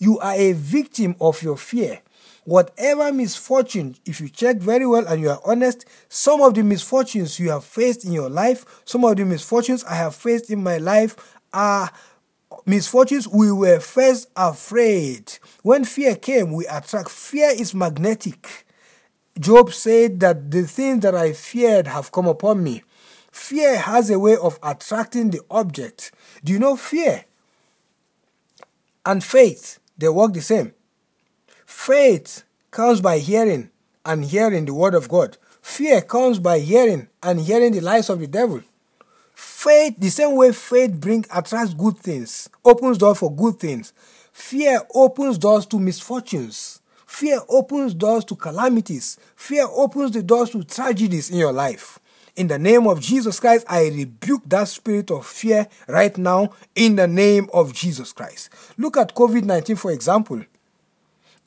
You 0.00 0.18
are 0.18 0.34
a 0.34 0.52
victim 0.52 1.14
of 1.20 1.40
your 1.44 1.56
fear. 1.56 2.00
Whatever 2.42 3.12
misfortune, 3.12 3.94
if 4.04 4.20
you 4.20 4.28
check 4.28 4.56
very 4.56 4.84
well 4.84 5.06
and 5.06 5.20
you 5.20 5.30
are 5.30 5.40
honest, 5.46 5.84
some 6.08 6.40
of 6.42 6.54
the 6.54 6.64
misfortunes 6.64 7.38
you 7.38 7.50
have 7.50 7.62
faced 7.62 8.04
in 8.04 8.10
your 8.10 8.28
life, 8.28 8.82
some 8.84 9.04
of 9.04 9.16
the 9.16 9.24
misfortunes 9.24 9.84
I 9.84 9.94
have 9.94 10.16
faced 10.16 10.50
in 10.50 10.60
my 10.60 10.78
life 10.78 11.38
are 11.52 11.88
misfortunes 12.66 13.28
we 13.28 13.50
were 13.52 13.80
first 13.80 14.28
afraid. 14.36 15.38
When 15.62 15.84
fear 15.84 16.16
came, 16.16 16.52
we 16.52 16.66
attract. 16.66 17.10
Fear 17.10 17.50
is 17.58 17.74
magnetic. 17.74 18.66
Job 19.38 19.72
said 19.72 20.20
that 20.20 20.50
the 20.50 20.62
things 20.62 21.00
that 21.00 21.14
I 21.14 21.32
feared 21.32 21.86
have 21.86 22.12
come 22.12 22.26
upon 22.26 22.62
me. 22.62 22.82
Fear 23.30 23.78
has 23.78 24.10
a 24.10 24.18
way 24.18 24.36
of 24.36 24.58
attracting 24.62 25.30
the 25.30 25.40
object. 25.50 26.12
Do 26.44 26.52
you 26.52 26.58
know 26.58 26.76
fear 26.76 27.24
and 29.06 29.24
faith? 29.24 29.78
They 29.96 30.08
work 30.08 30.34
the 30.34 30.42
same. 30.42 30.74
Faith 31.64 32.44
comes 32.70 33.00
by 33.00 33.18
hearing 33.18 33.70
and 34.04 34.24
hearing 34.24 34.66
the 34.66 34.74
word 34.74 34.94
of 34.94 35.08
God. 35.08 35.38
Fear 35.62 36.02
comes 36.02 36.38
by 36.38 36.58
hearing 36.58 37.08
and 37.22 37.40
hearing 37.40 37.72
the 37.72 37.80
lies 37.80 38.10
of 38.10 38.20
the 38.20 38.26
devil. 38.26 38.62
Faith, 39.42 39.96
the 39.98 40.08
same 40.08 40.36
way 40.36 40.52
faith 40.52 41.00
brings 41.00 41.26
attracts 41.34 41.74
good 41.74 41.98
things, 41.98 42.48
opens 42.64 42.96
doors 42.96 43.18
for 43.18 43.34
good 43.34 43.58
things. 43.58 43.92
Fear 44.32 44.82
opens 44.94 45.36
doors 45.36 45.66
to 45.66 45.80
misfortunes. 45.80 46.80
Fear 47.08 47.40
opens 47.48 47.92
doors 47.92 48.24
to 48.26 48.36
calamities. 48.36 49.18
Fear 49.34 49.66
opens 49.72 50.12
the 50.12 50.22
doors 50.22 50.50
to 50.50 50.62
tragedies 50.62 51.28
in 51.28 51.38
your 51.38 51.52
life. 51.52 51.98
In 52.36 52.46
the 52.46 52.58
name 52.58 52.86
of 52.86 53.00
Jesus 53.00 53.40
Christ, 53.40 53.66
I 53.68 53.88
rebuke 53.88 54.42
that 54.46 54.68
spirit 54.68 55.10
of 55.10 55.26
fear 55.26 55.66
right 55.88 56.16
now 56.16 56.52
in 56.76 56.94
the 56.94 57.08
name 57.08 57.48
of 57.52 57.72
Jesus 57.72 58.12
Christ. 58.12 58.48
Look 58.78 58.96
at 58.96 59.12
COVID 59.12 59.42
19, 59.42 59.74
for 59.74 59.90
example. 59.90 60.40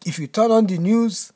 If 0.05 0.19
you 0.19 0.27
turn 0.27 0.51
on 0.51 0.65
the 0.65 0.77
news, 0.77 1.31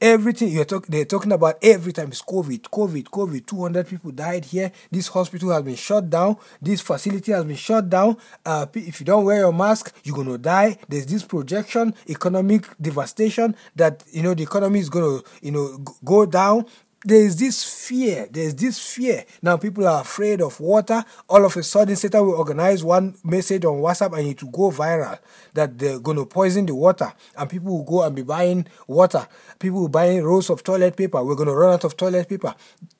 everything 0.00 0.48
you're 0.48 0.64
talk, 0.64 0.86
they're 0.86 1.04
talking 1.04 1.32
about 1.32 1.56
every 1.62 1.92
time 1.92 2.12
is 2.12 2.22
COVID, 2.22 2.60
COVID, 2.62 3.04
COVID. 3.04 3.46
200 3.46 3.86
people 3.86 4.10
died 4.10 4.44
here. 4.44 4.70
This 4.90 5.08
hospital 5.08 5.50
has 5.50 5.62
been 5.62 5.74
shut 5.74 6.10
down. 6.10 6.36
This 6.60 6.80
facility 6.80 7.32
has 7.32 7.44
been 7.44 7.56
shut 7.56 7.88
down. 7.88 8.16
Uh, 8.44 8.66
if 8.74 9.00
you 9.00 9.06
don't 9.06 9.24
wear 9.24 9.38
your 9.40 9.52
mask, 9.52 9.94
you're 10.04 10.16
gonna 10.16 10.38
die. 10.38 10.78
There's 10.88 11.06
this 11.06 11.22
projection, 11.22 11.94
economic 12.08 12.66
devastation 12.80 13.56
that 13.76 14.04
you 14.10 14.22
know 14.22 14.34
the 14.34 14.42
economy 14.42 14.80
is 14.80 14.90
gonna 14.90 15.20
you 15.42 15.52
know 15.52 15.78
go 16.04 16.26
down 16.26 16.66
there's 17.06 17.36
this 17.36 17.62
fear. 17.86 18.26
There's 18.30 18.54
this 18.54 18.78
fear. 18.78 19.24
Now 19.40 19.56
people 19.56 19.86
are 19.86 20.00
afraid 20.00 20.42
of 20.42 20.58
water. 20.58 21.04
All 21.28 21.44
of 21.44 21.56
a 21.56 21.62
sudden, 21.62 21.94
Satan 21.94 22.26
will 22.26 22.34
organize 22.34 22.82
one 22.82 23.16
message 23.22 23.64
on 23.64 23.74
WhatsApp 23.74 24.18
and 24.18 24.26
it 24.26 24.42
will 24.42 24.50
go 24.50 24.70
viral 24.76 25.18
that 25.54 25.78
they're 25.78 26.00
going 26.00 26.16
to 26.16 26.26
poison 26.26 26.66
the 26.66 26.74
water, 26.74 27.12
and 27.36 27.48
people 27.48 27.78
will 27.78 27.84
go 27.84 28.02
and 28.02 28.16
be 28.16 28.22
buying 28.22 28.66
water. 28.88 29.26
People 29.58 29.82
will 29.82 29.88
buy 29.88 30.18
rolls 30.18 30.50
of 30.50 30.64
toilet 30.64 30.96
paper. 30.96 31.22
We're 31.22 31.36
going 31.36 31.48
to 31.48 31.54
run 31.54 31.74
out 31.74 31.84
of 31.84 31.96
toilet 31.96 32.28
paper. 32.28 32.54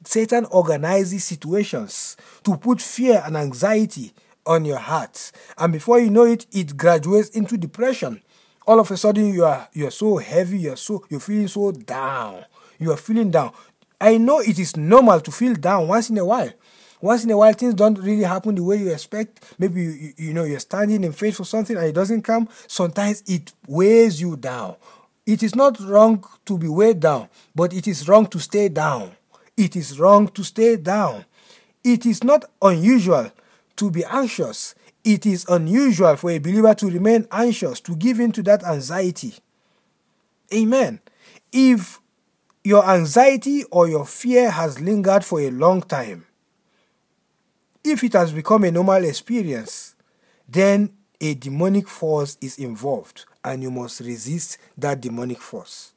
Satan 0.05 0.45
organizes 0.47 1.25
situations 1.25 2.17
to 2.45 2.57
put 2.57 2.81
fear 2.81 3.23
and 3.27 3.37
anxiety 3.37 4.13
on 4.47 4.65
your 4.65 4.79
heart, 4.79 5.33
and 5.59 5.73
before 5.73 5.99
you 5.99 6.11
know 6.11 6.25
it, 6.25 6.47
it 6.53 6.77
graduates 6.77 7.31
into 7.31 7.57
depression. 7.57 8.23
All 8.69 8.79
of 8.79 8.91
a 8.93 8.97
sudden, 8.97 9.35
you 9.35 9.45
are 9.45 9.69
you 9.73 9.89
are 9.89 9.91
so 9.93 10.19
heavy. 10.19 10.59
You're 10.61 10.77
so 10.77 11.05
you're 11.09 11.21
feeling 11.21 11.49
so 11.49 11.73
down. 11.73 12.45
You 12.79 12.93
are 12.93 12.97
feeling 12.97 13.31
down 13.31 13.53
I 14.01 14.19
know 14.19 14.41
it 14.41 14.59
is 14.59 14.77
normal 14.77 15.21
to 15.21 15.31
feel 15.31 15.55
down 15.55 15.89
once 15.89 16.11
in 16.11 16.19
a 16.19 16.25
while. 16.25 16.53
Once 17.01 17.25
in 17.25 17.31
a 17.31 17.37
while, 17.37 17.53
things 17.53 17.75
don't 17.75 17.99
really 17.99 18.23
happen 18.23 18.55
the 18.55 18.63
way 18.63 18.77
you 18.77 18.91
expect. 18.91 19.55
Maybe 19.59 19.83
you, 19.83 20.13
you 20.17 20.33
know 20.33 20.45
you're 20.45 20.59
standing 20.59 21.05
in 21.05 21.13
faith 21.13 21.37
for 21.37 21.45
something 21.45 21.77
and 21.77 21.87
it 21.87 21.95
doesn't 21.95 22.23
come. 22.23 22.49
Sometimes 22.67 23.23
it 23.27 23.53
weighs 23.67 24.21
you 24.21 24.37
down. 24.37 24.77
It 25.27 25.43
is 25.43 25.55
not 25.55 25.79
wrong 25.81 26.25
to 26.47 26.57
be 26.57 26.69
weighed 26.69 27.01
down, 27.01 27.29
but 27.55 27.73
it 27.73 27.87
is 27.87 28.09
wrong 28.09 28.27
to 28.29 28.39
stay 28.39 28.69
down. 28.69 29.13
It 29.57 29.77
is 29.77 29.99
wrong 29.99 30.29
to 30.29 30.45
stay 30.45 30.77
down. 30.77 31.25
It 31.83 32.07
is 32.07 32.23
not 32.23 32.45
unusual 32.63 33.33
to 33.77 33.91
be 33.91 34.05
anxious. 34.05 34.75
It 35.05 35.27
is 35.27 35.47
unusual 35.49 36.17
for 36.17 36.31
a 36.31 36.39
believer 36.39 36.75
to 36.75 36.87
remain 36.91 37.27
anxious, 37.31 37.81
to 37.81 37.95
give 37.97 38.21
in 38.21 38.33
to 38.33 38.43
that 38.45 38.65
anxiety. 38.65 39.35
Amen. 40.53 41.01
If 41.53 42.01
your 42.67 42.85
anxiety 42.91 43.63
or 43.71 43.87
your 43.87 44.05
fear 44.05 44.51
has 44.51 44.81
lingered 44.81 45.25
for 45.25 45.41
a 45.41 45.51
long 45.53 45.81
time. 45.81 46.27
If 47.85 48.03
it 48.03 48.15
has 48.15 48.33
become 48.33 48.65
a 48.65 48.73
normal 48.73 49.05
experience, 49.05 49.95
then 50.49 50.91
a 51.21 51.35
demonic 51.35 51.87
force 51.87 52.37
is 52.41 52.59
involved 52.59 53.25
and 53.45 53.63
you 53.63 53.71
must 53.71 54.01
resist 54.01 54.59
that 54.77 55.01
demonic 55.01 55.41
force. 55.41 55.93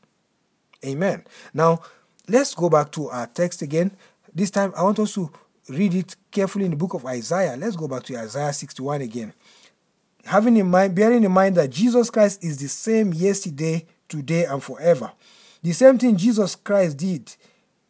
Amen. 0.85 1.25
Now, 1.55 1.81
let's 2.27 2.53
go 2.53 2.69
back 2.69 2.91
to 2.91 3.09
our 3.09 3.25
text 3.25 3.63
again. 3.63 3.89
This 4.31 4.51
time, 4.51 4.71
I 4.77 4.83
want 4.83 4.99
us 4.99 5.15
to 5.15 5.31
read 5.69 5.95
it 5.95 6.15
carefully 6.29 6.65
in 6.65 6.71
the 6.71 6.77
book 6.77 6.93
of 6.93 7.03
Isaiah. 7.03 7.57
Let's 7.57 7.77
go 7.77 7.87
back 7.87 8.03
to 8.03 8.17
Isaiah 8.19 8.53
61 8.53 9.01
again. 9.01 9.33
Having 10.23 10.57
in 10.57 10.69
mind, 10.69 10.93
bearing 10.93 11.23
in 11.23 11.31
mind 11.31 11.55
that 11.55 11.71
Jesus 11.71 12.11
Christ 12.11 12.43
is 12.43 12.59
the 12.59 12.69
same 12.69 13.11
yesterday, 13.11 13.87
today, 14.07 14.45
and 14.45 14.61
forever. 14.61 15.11
The 15.61 15.73
same 15.73 15.97
thing 15.97 16.15
Jesus 16.15 16.55
Christ 16.55 16.97
did 16.97 17.35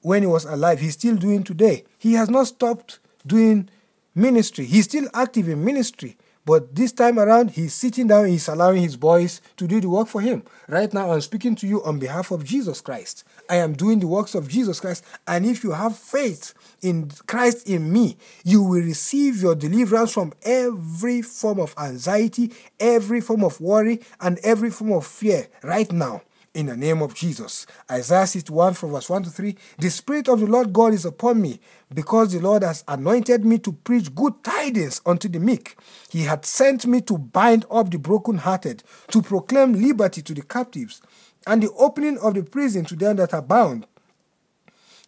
when 0.02 0.24
he 0.24 0.28
was 0.28 0.46
alive, 0.46 0.80
he's 0.80 0.94
still 0.94 1.16
doing 1.16 1.44
today. 1.44 1.84
He 1.98 2.14
has 2.14 2.30
not 2.30 2.48
stopped 2.48 3.00
doing 3.26 3.70
ministry. 4.16 4.66
He's 4.66 4.86
still 4.86 5.08
active 5.14 5.50
in 5.50 5.64
ministry. 5.64 6.18
But 6.46 6.74
this 6.74 6.92
time 6.92 7.20
around, 7.20 7.52
he's 7.52 7.76
sitting 7.76 8.08
down, 8.08 8.26
he's 8.26 8.48
allowing 8.48 8.82
his 8.82 8.96
boys 8.96 9.40
to 9.58 9.68
do 9.68 9.80
the 9.80 9.90
work 9.90 10.08
for 10.08 10.20
him. 10.20 10.42
Right 10.68 10.92
now, 10.92 11.12
I'm 11.12 11.22
speaking 11.22 11.54
to 11.58 11.68
you 11.68 11.84
on 11.84 12.00
behalf 12.00 12.32
of 12.32 12.44
Jesus 12.44 12.82
Christ. 12.82 13.24
I 13.48 13.58
am 13.58 13.74
doing 13.74 14.00
the 14.00 14.08
works 14.08 14.34
of 14.34 14.48
Jesus 14.48 14.80
Christ. 14.80 15.06
And 15.28 15.46
if 15.46 15.64
you 15.64 15.74
have 15.74 15.96
faith 15.96 16.56
in 16.82 17.12
Christ 17.28 17.70
in 17.70 17.94
me, 17.94 18.18
you 18.44 18.64
will 18.64 18.82
receive 18.82 19.42
your 19.44 19.54
deliverance 19.54 20.12
from 20.12 20.34
every 20.42 21.22
form 21.22 21.60
of 21.60 21.76
anxiety, 21.78 22.52
every 22.80 23.22
form 23.22 23.44
of 23.44 23.62
worry, 23.62 24.02
and 24.20 24.40
every 24.40 24.72
form 24.72 24.94
of 24.94 25.06
fear 25.06 25.50
right 25.62 25.92
now 25.92 26.24
in 26.54 26.66
the 26.66 26.76
name 26.76 27.02
of 27.02 27.14
Jesus. 27.14 27.66
Isaiah 27.90 28.28
61 28.28 28.74
from 28.74 28.92
verse 28.92 29.10
1 29.10 29.24
to 29.24 29.30
3. 29.30 29.56
The 29.78 29.90
Spirit 29.90 30.28
of 30.28 30.40
the 30.40 30.46
Lord 30.46 30.74
God 30.74 30.94
is 30.94 31.06
upon 31.06 31.42
me, 31.42 31.60
because 31.94 32.34
the 32.34 32.40
Lord 32.40 32.64
has 32.64 32.84
anointed 32.88 33.46
me 33.46 33.60
to 33.60 33.72
preach 33.72 34.14
good 34.14 34.44
tidings 34.44 35.02
unto 35.06 35.28
the 35.28 35.40
meek. 35.40 35.78
He 36.10 36.24
had 36.24 36.46
sent 36.46 36.86
me 36.86 37.02
to 37.02 37.18
bind 37.18 37.66
up 37.70 37.92
the 37.92 38.00
brokenhearted, 38.00 38.84
to 39.12 39.22
proclaim 39.22 39.74
liberty 39.74 40.22
to 40.22 40.34
the 40.34 40.42
captives, 40.42 41.02
and 41.48 41.64
the 41.64 41.72
opening 41.74 42.18
of 42.20 42.34
the 42.34 42.44
prison 42.44 42.86
to 42.86 42.96
them 42.96 43.16
that 43.18 43.34
are 43.34 43.42
bound. 43.42 43.86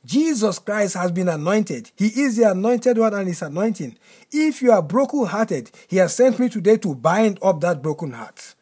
Jesus 0.03 0.57
Christ 0.57 0.95
has 0.95 1.11
been 1.11 1.29
anointed. 1.29 1.91
He 1.95 2.07
is 2.07 2.35
the 2.35 2.49
anointed 2.49 2.97
one 2.97 3.13
and 3.13 3.27
his 3.27 3.43
anointing. 3.43 3.97
If 4.31 4.61
you 4.61 4.71
are 4.71 4.81
broken-hearted, 4.81 5.69
he 5.87 5.97
has 5.97 6.15
sent 6.15 6.39
me 6.39 6.49
today 6.49 6.77
to 6.77 6.95
bind 6.95 7.37
up 7.43 7.61
that 7.61 7.83
broken 7.83 8.13
heart. 8.13 8.55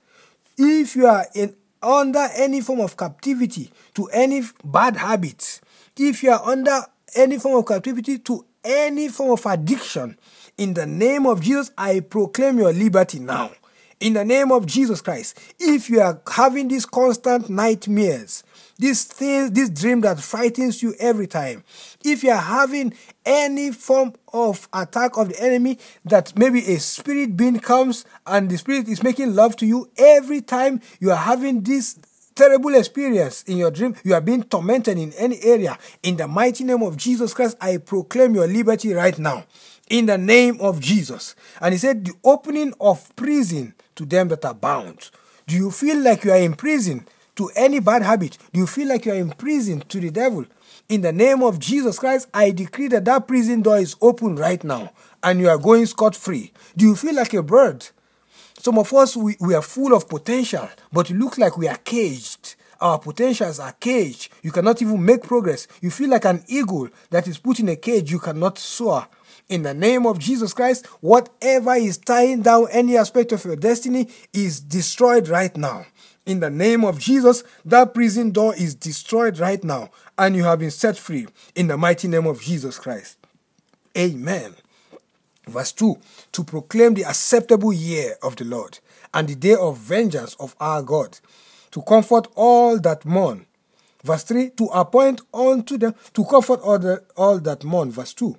If 0.57 0.97
you 0.97 1.07
are 1.07 1.25
in 1.33 1.55
under 1.81 2.27
any 2.35 2.61
form 2.61 2.79
of 2.81 2.97
captivity 2.97 3.71
to 3.95 4.07
any 4.07 4.43
bad 4.63 4.97
habits, 4.97 5.61
if 5.97 6.23
you 6.23 6.31
are 6.31 6.43
under 6.45 6.81
any 7.15 7.37
form 7.37 7.57
of 7.57 7.65
captivity 7.65 8.17
to 8.19 8.45
any 8.63 9.07
form 9.09 9.31
of 9.31 9.45
addiction, 9.45 10.17
in 10.57 10.73
the 10.73 10.85
name 10.85 11.25
of 11.25 11.41
Jesus, 11.41 11.71
I 11.77 12.01
proclaim 12.01 12.57
your 12.57 12.73
liberty 12.73 13.19
now. 13.19 13.51
In 13.99 14.13
the 14.13 14.25
name 14.25 14.51
of 14.51 14.65
Jesus 14.65 15.01
Christ, 15.01 15.37
if 15.59 15.89
you 15.89 16.01
are 16.01 16.21
having 16.29 16.67
these 16.67 16.85
constant 16.85 17.49
nightmares, 17.49 18.43
this 18.79 19.03
thing, 19.03 19.53
this 19.53 19.69
dream 19.69 20.01
that 20.01 20.19
frightens 20.19 20.81
you 20.81 20.95
every 20.99 21.27
time. 21.27 21.63
If 22.03 22.23
you 22.23 22.31
are 22.31 22.37
having 22.37 22.93
any 23.25 23.71
form 23.71 24.13
of 24.33 24.67
attack 24.73 25.17
of 25.17 25.29
the 25.29 25.39
enemy, 25.43 25.77
that 26.05 26.35
maybe 26.37 26.65
a 26.65 26.79
spirit 26.79 27.35
being 27.37 27.59
comes 27.59 28.05
and 28.25 28.49
the 28.49 28.57
spirit 28.57 28.87
is 28.87 29.03
making 29.03 29.35
love 29.35 29.57
to 29.57 29.65
you 29.65 29.91
every 29.97 30.41
time 30.41 30.81
you 30.99 31.11
are 31.11 31.17
having 31.17 31.61
this 31.61 31.99
terrible 32.35 32.73
experience 32.73 33.43
in 33.43 33.57
your 33.57 33.69
dream, 33.69 33.93
you 34.05 34.13
are 34.13 34.21
being 34.21 34.43
tormented 34.43 34.97
in 34.97 35.11
any 35.13 35.43
area. 35.43 35.77
In 36.01 36.15
the 36.15 36.27
mighty 36.27 36.63
name 36.63 36.81
of 36.81 36.95
Jesus 36.95 37.33
Christ, 37.33 37.57
I 37.59 37.77
proclaim 37.77 38.33
your 38.33 38.47
liberty 38.47 38.93
right 38.93 39.19
now. 39.19 39.43
In 39.89 40.05
the 40.05 40.17
name 40.17 40.57
of 40.61 40.79
Jesus. 40.79 41.35
And 41.59 41.73
he 41.73 41.77
said, 41.77 42.05
the 42.05 42.13
opening 42.23 42.73
of 42.79 43.13
prison 43.17 43.73
to 43.95 44.05
them 44.05 44.29
that 44.29 44.45
are 44.45 44.53
bound. 44.53 45.09
Do 45.47 45.55
you 45.55 45.69
feel 45.69 45.97
like 45.97 46.23
you 46.23 46.31
are 46.31 46.37
in 46.37 46.53
prison? 46.53 47.05
To 47.39 47.49
any 47.55 47.79
bad 47.79 48.01
habit, 48.01 48.37
do 48.51 48.59
you 48.59 48.67
feel 48.67 48.89
like 48.89 49.05
you 49.05 49.13
are 49.13 49.15
in 49.15 49.31
prison 49.31 49.81
to 49.87 50.01
the 50.01 50.11
devil? 50.11 50.45
In 50.89 50.99
the 50.99 51.13
name 51.13 51.41
of 51.41 51.57
Jesus 51.57 51.97
Christ, 51.97 52.27
I 52.33 52.51
decree 52.51 52.89
that 52.89 53.05
that 53.05 53.29
prison 53.29 53.61
door 53.61 53.77
is 53.77 53.95
open 54.01 54.35
right 54.35 54.61
now 54.61 54.91
and 55.23 55.39
you 55.39 55.47
are 55.47 55.57
going 55.57 55.85
scot 55.85 56.17
free. 56.17 56.51
Do 56.75 56.85
you 56.85 56.97
feel 56.97 57.15
like 57.15 57.33
a 57.33 57.41
bird 57.41 57.87
Some 58.59 58.77
of 58.77 58.93
us, 58.93 59.15
we, 59.15 59.37
we 59.39 59.55
are 59.55 59.61
full 59.61 59.95
of 59.95 60.09
potential, 60.09 60.67
but 60.91 61.09
it 61.09 61.15
looks 61.15 61.37
like 61.37 61.57
we 61.57 61.69
are 61.69 61.77
caged. 61.77 62.55
Our 62.81 62.99
potentials 62.99 63.57
are 63.57 63.71
caged. 63.71 64.33
You 64.41 64.51
cannot 64.51 64.81
even 64.81 65.03
make 65.03 65.23
progress. 65.23 65.65
You 65.81 65.91
feel 65.91 66.09
like 66.09 66.25
an 66.25 66.43
eagle 66.47 66.89
that 67.09 67.25
is 67.25 67.37
put 67.37 67.61
in 67.61 67.69
a 67.69 67.77
cage. 67.77 68.11
You 68.11 68.19
cannot 68.19 68.57
soar. 68.57 69.07
In 69.47 69.63
the 69.63 69.73
name 69.73 70.05
of 70.05 70.19
Jesus 70.19 70.53
Christ, 70.53 70.87
whatever 70.99 71.73
is 71.75 71.97
tying 71.97 72.41
down 72.41 72.67
any 72.71 72.97
aspect 72.97 73.31
of 73.31 73.45
your 73.45 73.55
destiny 73.55 74.09
is 74.33 74.59
destroyed 74.59 75.29
right 75.29 75.55
now. 75.55 75.85
In 76.29 76.41
the 76.41 76.51
name 76.51 76.85
of 76.85 76.99
Jesus, 76.99 77.43
that 77.65 77.95
prison 77.95 78.29
door 78.29 78.53
is 78.53 78.75
destroyed 78.75 79.39
right 79.39 79.63
now, 79.63 79.89
and 80.15 80.35
you 80.35 80.43
have 80.43 80.59
been 80.59 80.69
set 80.69 80.95
free 80.95 81.25
in 81.55 81.65
the 81.65 81.75
mighty 81.75 82.07
name 82.07 82.27
of 82.27 82.39
Jesus 82.39 82.77
Christ. 82.77 83.17
Amen. 83.97 84.53
Verse 85.47 85.71
2 85.71 85.97
To 86.33 86.43
proclaim 86.43 86.93
the 86.93 87.05
acceptable 87.05 87.73
year 87.73 88.13
of 88.21 88.35
the 88.35 88.45
Lord 88.45 88.77
and 89.11 89.27
the 89.27 89.33
day 89.33 89.55
of 89.55 89.79
vengeance 89.79 90.35
of 90.35 90.55
our 90.59 90.83
God, 90.83 91.17
to 91.71 91.81
comfort 91.81 92.27
all 92.35 92.77
that 92.77 93.05
mourn. 93.05 93.47
Verse 94.03 94.23
3 94.25 94.51
To 94.51 94.65
appoint 94.65 95.21
unto 95.33 95.79
them, 95.79 95.95
to 96.13 96.23
comfort 96.25 96.59
all, 96.61 96.77
the, 96.77 97.03
all 97.17 97.39
that 97.39 97.63
mourn. 97.63 97.89
Verse 97.89 98.13
2 98.13 98.37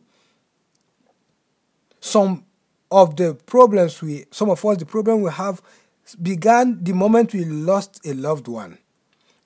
Some 1.99 2.45
of 2.89 3.17
the 3.17 3.35
problems 3.47 4.01
we, 4.01 4.27
some 4.31 4.49
of 4.49 4.65
us, 4.65 4.77
the 4.77 4.87
problem 4.87 5.23
we 5.23 5.31
have 5.33 5.61
began 6.21 6.83
the 6.83 6.93
moment 6.93 7.33
we 7.33 7.45
lost 7.45 8.05
a 8.07 8.15
loved 8.15 8.49
one. 8.49 8.79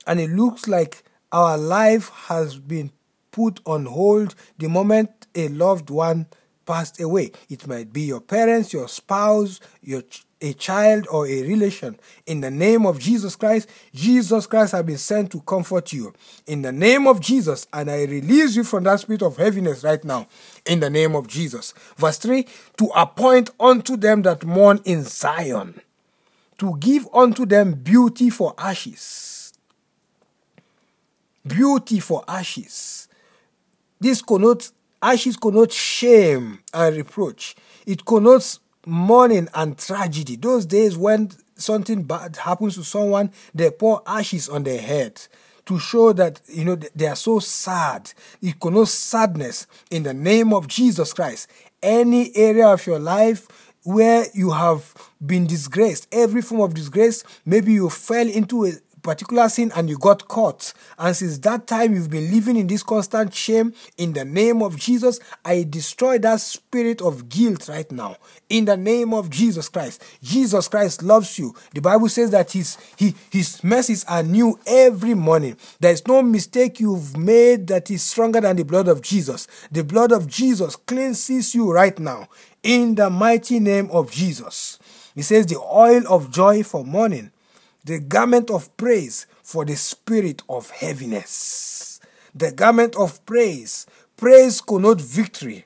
And 0.07 0.19
it 0.19 0.29
looks 0.29 0.67
like 0.67 1.03
our 1.31 1.57
life 1.57 2.09
has 2.27 2.57
been 2.57 2.91
put 3.31 3.59
on 3.65 3.85
hold 3.85 4.35
the 4.57 4.69
moment 4.69 5.27
a 5.35 5.47
loved 5.49 5.89
one 5.89 6.27
passed 6.65 6.99
away. 6.99 7.31
It 7.49 7.67
might 7.67 7.91
be 7.91 8.01
your 8.01 8.21
parents, 8.21 8.73
your 8.73 8.87
spouse, 8.87 9.59
your 9.81 10.03
a 10.41 10.53
child 10.53 11.07
or 11.09 11.25
a 11.27 11.41
relation. 11.43 11.97
In 12.25 12.41
the 12.41 12.51
name 12.51 12.85
of 12.85 12.99
Jesus 12.99 13.35
Christ, 13.35 13.69
Jesus 13.93 14.45
Christ 14.45 14.73
has 14.73 14.83
been 14.83 14.97
sent 14.97 15.31
to 15.31 15.41
comfort 15.41 15.93
you. 15.93 16.13
In 16.45 16.61
the 16.61 16.71
name 16.71 17.07
of 17.07 17.19
Jesus, 17.19 17.67
and 17.73 17.89
I 17.89 18.03
release 18.03 18.55
you 18.55 18.63
from 18.63 18.83
that 18.83 18.99
spirit 18.99 19.23
of 19.23 19.37
heaviness 19.37 19.83
right 19.83 20.03
now. 20.03 20.27
In 20.65 20.81
the 20.81 20.89
name 20.89 21.15
of 21.15 21.27
Jesus. 21.27 21.73
Verse 21.97 22.17
3 22.17 22.45
To 22.77 22.85
appoint 22.95 23.49
unto 23.59 23.95
them 23.97 24.21
that 24.23 24.45
mourn 24.45 24.81
in 24.85 25.03
Zion 25.03 25.81
to 26.57 26.75
give 26.79 27.07
unto 27.13 27.45
them 27.45 27.73
beauty 27.73 28.29
for 28.29 28.53
ashes. 28.57 29.53
Beauty 31.45 31.99
for 31.99 32.23
ashes. 32.27 33.07
This 33.99 34.21
connotes, 34.21 34.73
ashes 35.01 35.37
connotes 35.37 35.75
shame 35.75 36.59
and 36.73 36.95
reproach. 36.95 37.55
It 37.85 38.05
connotes 38.05 38.59
mourning 38.85 39.47
and 39.53 39.77
tragedy. 39.77 40.35
Those 40.35 40.65
days 40.65 40.97
when 40.97 41.31
something 41.55 42.03
bad 42.03 42.37
happens 42.37 42.75
to 42.75 42.83
someone, 42.83 43.31
they 43.53 43.71
pour 43.71 44.01
ashes 44.07 44.49
on 44.49 44.63
their 44.63 44.81
head 44.81 45.21
to 45.65 45.79
show 45.79 46.13
that 46.13 46.41
you 46.47 46.63
know 46.63 46.75
they 46.75 47.07
are 47.07 47.15
so 47.15 47.39
sad. 47.39 48.11
It 48.41 48.59
connotes 48.59 48.91
sadness 48.91 49.67
in 49.89 50.03
the 50.03 50.13
name 50.13 50.53
of 50.53 50.67
Jesus 50.67 51.13
Christ. 51.13 51.49
Any 51.81 52.35
area 52.35 52.67
of 52.67 52.85
your 52.85 52.99
life 52.99 53.64
where 53.85 54.25
you 54.33 54.51
have 54.51 54.93
been 55.25 55.47
disgraced, 55.47 56.07
every 56.11 56.41
form 56.41 56.61
of 56.61 56.73
disgrace, 56.73 57.23
maybe 57.45 57.73
you 57.73 57.89
fell 57.89 58.27
into 58.27 58.65
a 58.65 58.71
particular 59.05 59.47
sin 59.47 59.71
and 59.75 59.87
you 59.87 59.97
got 59.99 60.27
caught. 60.27 60.73
And 60.97 61.15
since 61.15 61.37
that 61.39 61.67
time, 61.67 61.93
you've 61.93 62.09
been 62.09 62.31
living 62.31 62.57
in 62.57 62.65
this 62.65 62.81
constant 62.81 63.33
shame. 63.33 63.73
In 63.97 64.13
the 64.13 64.25
name 64.25 64.63
of 64.63 64.77
Jesus, 64.77 65.19
I 65.45 65.63
destroy 65.69 66.17
that 66.19 66.41
spirit 66.41 67.01
of 67.01 67.29
guilt 67.29 67.69
right 67.69 67.89
now. 67.91 68.17
In 68.49 68.65
the 68.65 68.75
name 68.75 69.13
of 69.13 69.29
Jesus 69.29 69.69
Christ. 69.69 70.03
Jesus 70.23 70.67
Christ 70.67 71.03
loves 71.03 71.37
you. 71.37 71.55
The 71.75 71.81
Bible 71.81 72.09
says 72.09 72.31
that 72.31 72.51
his, 72.51 72.77
he, 72.97 73.13
his 73.29 73.63
mercies 73.63 74.03
are 74.05 74.23
new 74.23 74.59
every 74.65 75.13
morning. 75.13 75.55
There 75.79 75.93
is 75.93 76.05
no 76.07 76.23
mistake 76.23 76.79
you've 76.79 77.15
made 77.15 77.67
that 77.67 77.91
is 77.91 78.01
stronger 78.01 78.41
than 78.41 78.55
the 78.55 78.65
blood 78.65 78.87
of 78.87 79.03
Jesus. 79.03 79.47
The 79.71 79.83
blood 79.83 80.11
of 80.11 80.27
Jesus 80.27 80.75
cleanses 80.75 81.53
you 81.53 81.71
right 81.71 81.97
now. 81.99 82.27
In 82.65 82.95
the 82.95 83.11
mighty 83.11 83.59
name 83.59 83.91
of 83.91 84.11
Jesus. 84.11 84.79
He 85.13 85.21
says, 85.21 85.45
the 85.45 85.59
oil 85.59 86.01
of 86.09 86.31
joy 86.31 86.63
for 86.63 86.83
mourning 86.83 87.31
the 87.83 87.99
garment 87.99 88.49
of 88.49 88.75
praise 88.77 89.27
for 89.43 89.63
the 89.63 89.75
spirit 89.75 90.41
of 90.49 90.71
heaviness. 90.71 91.99
The 92.33 92.51
garment 92.51 92.95
of 92.95 93.23
praise. 93.27 93.85
Praise 94.17 94.59
connotes 94.61 95.03
victory. 95.03 95.65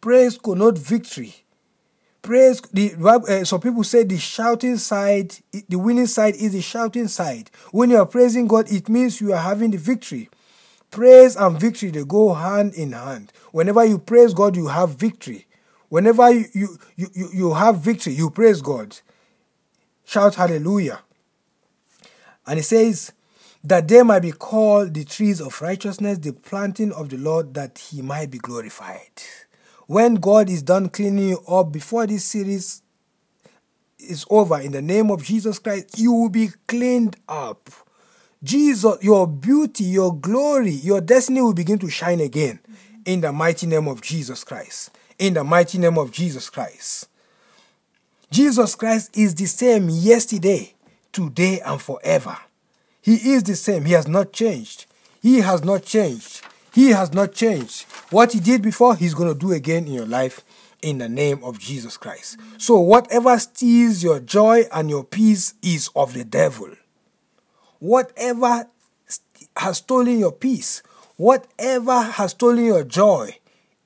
Praise 0.00 0.36
connotes 0.36 0.80
victory. 0.80 1.36
Praise, 2.20 2.60
the, 2.72 2.94
uh, 3.04 3.44
some 3.44 3.60
people 3.60 3.84
say 3.84 4.02
the 4.02 4.18
shouting 4.18 4.76
side, 4.78 5.36
the 5.68 5.78
winning 5.78 6.08
side 6.08 6.34
is 6.34 6.54
the 6.54 6.60
shouting 6.60 7.06
side. 7.06 7.52
When 7.70 7.90
you 7.90 7.98
are 7.98 8.06
praising 8.06 8.48
God, 8.48 8.68
it 8.72 8.88
means 8.88 9.20
you 9.20 9.32
are 9.32 9.40
having 9.40 9.70
the 9.70 9.78
victory. 9.78 10.28
Praise 10.90 11.36
and 11.36 11.58
victory, 11.58 11.90
they 11.90 12.04
go 12.04 12.34
hand 12.34 12.74
in 12.74 12.90
hand. 12.90 13.32
Whenever 13.52 13.84
you 13.84 13.98
praise 13.98 14.34
God, 14.34 14.56
you 14.56 14.66
have 14.66 14.96
victory. 14.96 15.46
Whenever 15.92 16.30
you, 16.30 16.46
you, 16.54 16.78
you, 16.96 17.28
you 17.34 17.52
have 17.52 17.76
victory, 17.80 18.14
you 18.14 18.30
praise 18.30 18.62
God. 18.62 18.96
Shout 20.06 20.36
hallelujah. 20.36 21.00
And 22.46 22.58
he 22.58 22.62
says, 22.62 23.12
that 23.62 23.88
they 23.88 24.02
might 24.02 24.20
be 24.20 24.32
called 24.32 24.94
the 24.94 25.04
trees 25.04 25.38
of 25.38 25.60
righteousness, 25.60 26.16
the 26.16 26.32
planting 26.32 26.92
of 26.92 27.10
the 27.10 27.18
Lord, 27.18 27.52
that 27.52 27.78
he 27.78 28.00
might 28.00 28.30
be 28.30 28.38
glorified. 28.38 29.22
When 29.86 30.14
God 30.14 30.48
is 30.48 30.62
done 30.62 30.88
cleaning 30.88 31.28
you 31.28 31.40
up, 31.46 31.72
before 31.72 32.06
this 32.06 32.24
series 32.24 32.80
is 33.98 34.24
over, 34.30 34.58
in 34.60 34.72
the 34.72 34.80
name 34.80 35.10
of 35.10 35.22
Jesus 35.22 35.58
Christ, 35.58 35.98
you 35.98 36.10
will 36.14 36.30
be 36.30 36.48
cleaned 36.68 37.18
up. 37.28 37.68
Jesus, 38.42 38.96
your 39.02 39.26
beauty, 39.26 39.84
your 39.84 40.18
glory, 40.18 40.70
your 40.70 41.02
destiny 41.02 41.42
will 41.42 41.52
begin 41.52 41.78
to 41.80 41.90
shine 41.90 42.20
again 42.20 42.60
in 43.04 43.20
the 43.20 43.30
mighty 43.30 43.66
name 43.66 43.88
of 43.88 44.00
Jesus 44.00 44.42
Christ. 44.42 44.90
In 45.18 45.34
the 45.34 45.44
mighty 45.44 45.78
name 45.78 45.98
of 45.98 46.10
Jesus 46.10 46.50
Christ. 46.50 47.08
Jesus 48.30 48.74
Christ 48.74 49.16
is 49.16 49.34
the 49.34 49.46
same 49.46 49.88
yesterday, 49.90 50.74
today 51.12 51.60
and 51.60 51.80
forever. 51.80 52.36
He 53.02 53.32
is 53.32 53.42
the 53.42 53.56
same. 53.56 53.84
He 53.84 53.92
has 53.92 54.08
not 54.08 54.32
changed. 54.32 54.86
He 55.20 55.38
has 55.40 55.62
not 55.62 55.84
changed. 55.84 56.40
He 56.72 56.90
has 56.90 57.12
not 57.12 57.32
changed. 57.32 57.82
What 58.10 58.32
he 58.32 58.40
did 58.40 58.62
before, 58.62 58.96
he's 58.96 59.14
going 59.14 59.32
to 59.32 59.38
do 59.38 59.52
again 59.52 59.86
in 59.86 59.92
your 59.92 60.06
life 60.06 60.42
in 60.80 60.98
the 60.98 61.08
name 61.08 61.44
of 61.44 61.58
Jesus 61.58 61.96
Christ. 61.96 62.38
So, 62.58 62.78
whatever 62.80 63.38
steals 63.38 64.02
your 64.02 64.18
joy 64.20 64.64
and 64.72 64.88
your 64.88 65.04
peace 65.04 65.54
is 65.62 65.90
of 65.94 66.14
the 66.14 66.24
devil. 66.24 66.70
Whatever 67.78 68.68
has 69.56 69.76
stolen 69.78 70.18
your 70.18 70.32
peace, 70.32 70.82
whatever 71.16 72.00
has 72.00 72.30
stolen 72.30 72.64
your 72.64 72.84
joy 72.84 73.36